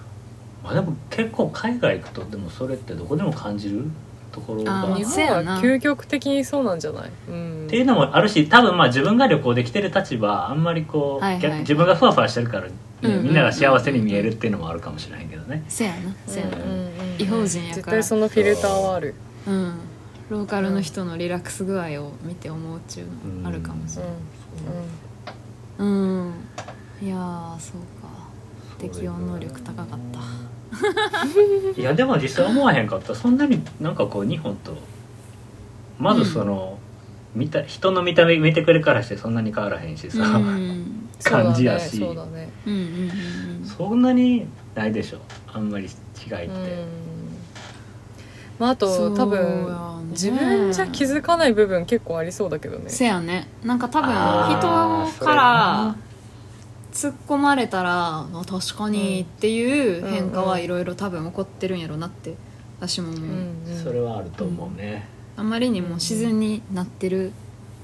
[0.63, 3.85] まあでも結構海外行くとでもそれってどこでも感じる
[4.33, 4.81] ところが。
[4.81, 5.59] あうん日せやな。
[5.59, 11.41] 本は究極的にそうなんじゃない、うん、っていうのもあるし多分まあ自分が旅行できてる立場あんまりこう、はいはい。
[11.41, 16.77] 逆自分がふわふわしてるから、ねうんうんみんなが幸せに見えるっていうのもあるかもしれへんけどね、せやなせやな、うんうんう
[17.19, 17.21] ん。
[17.21, 17.75] 違法人やから。
[17.75, 19.13] 絶対そのフィルターはある。
[19.47, 19.79] うん
[20.29, 24.85] ローカルの人のリラックス具合を見て思うっちゅうのあるかもしうれんない。
[25.79, 26.33] うん、
[27.01, 28.27] いやーそうか。
[28.77, 30.19] 適応能力高かった。
[31.79, 33.15] いやでも実際思わへんかった。
[33.15, 34.75] そんなになんかこう日本と
[35.99, 36.77] まずその、
[37.33, 41.09] 見た人の見た目見てくれからしてそんなに変わらへんしさ、うん。
[41.23, 41.97] 感じやし。
[41.97, 42.49] そうだね。
[42.65, 42.81] うんうん
[43.61, 43.65] うん。
[43.65, 45.19] そんなにないでしょ。
[45.53, 45.89] あんまり違いっ
[46.29, 47.16] て、うん
[48.59, 52.89] まああと多分ね自分じゃ気づかない部分結構ありそうだけどね。
[52.89, 53.47] せやね。
[53.63, 55.95] なんか多分人から
[56.91, 62.35] 突っ込まれたらあ確かにっていう変化はいろいろ多分起こってるんやろうなって
[62.79, 63.27] 私も思う、うん
[63.67, 67.31] うんそれはあると思うね、あまりにも自然になってる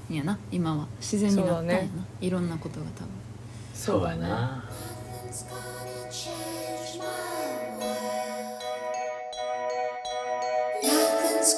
[0.10, 0.88] んやな今は。
[1.00, 1.90] 自然になったんやな、ね。
[2.22, 3.10] いろんなことが多分。
[3.74, 4.64] そうやねな。
[5.24, 5.46] Nothing's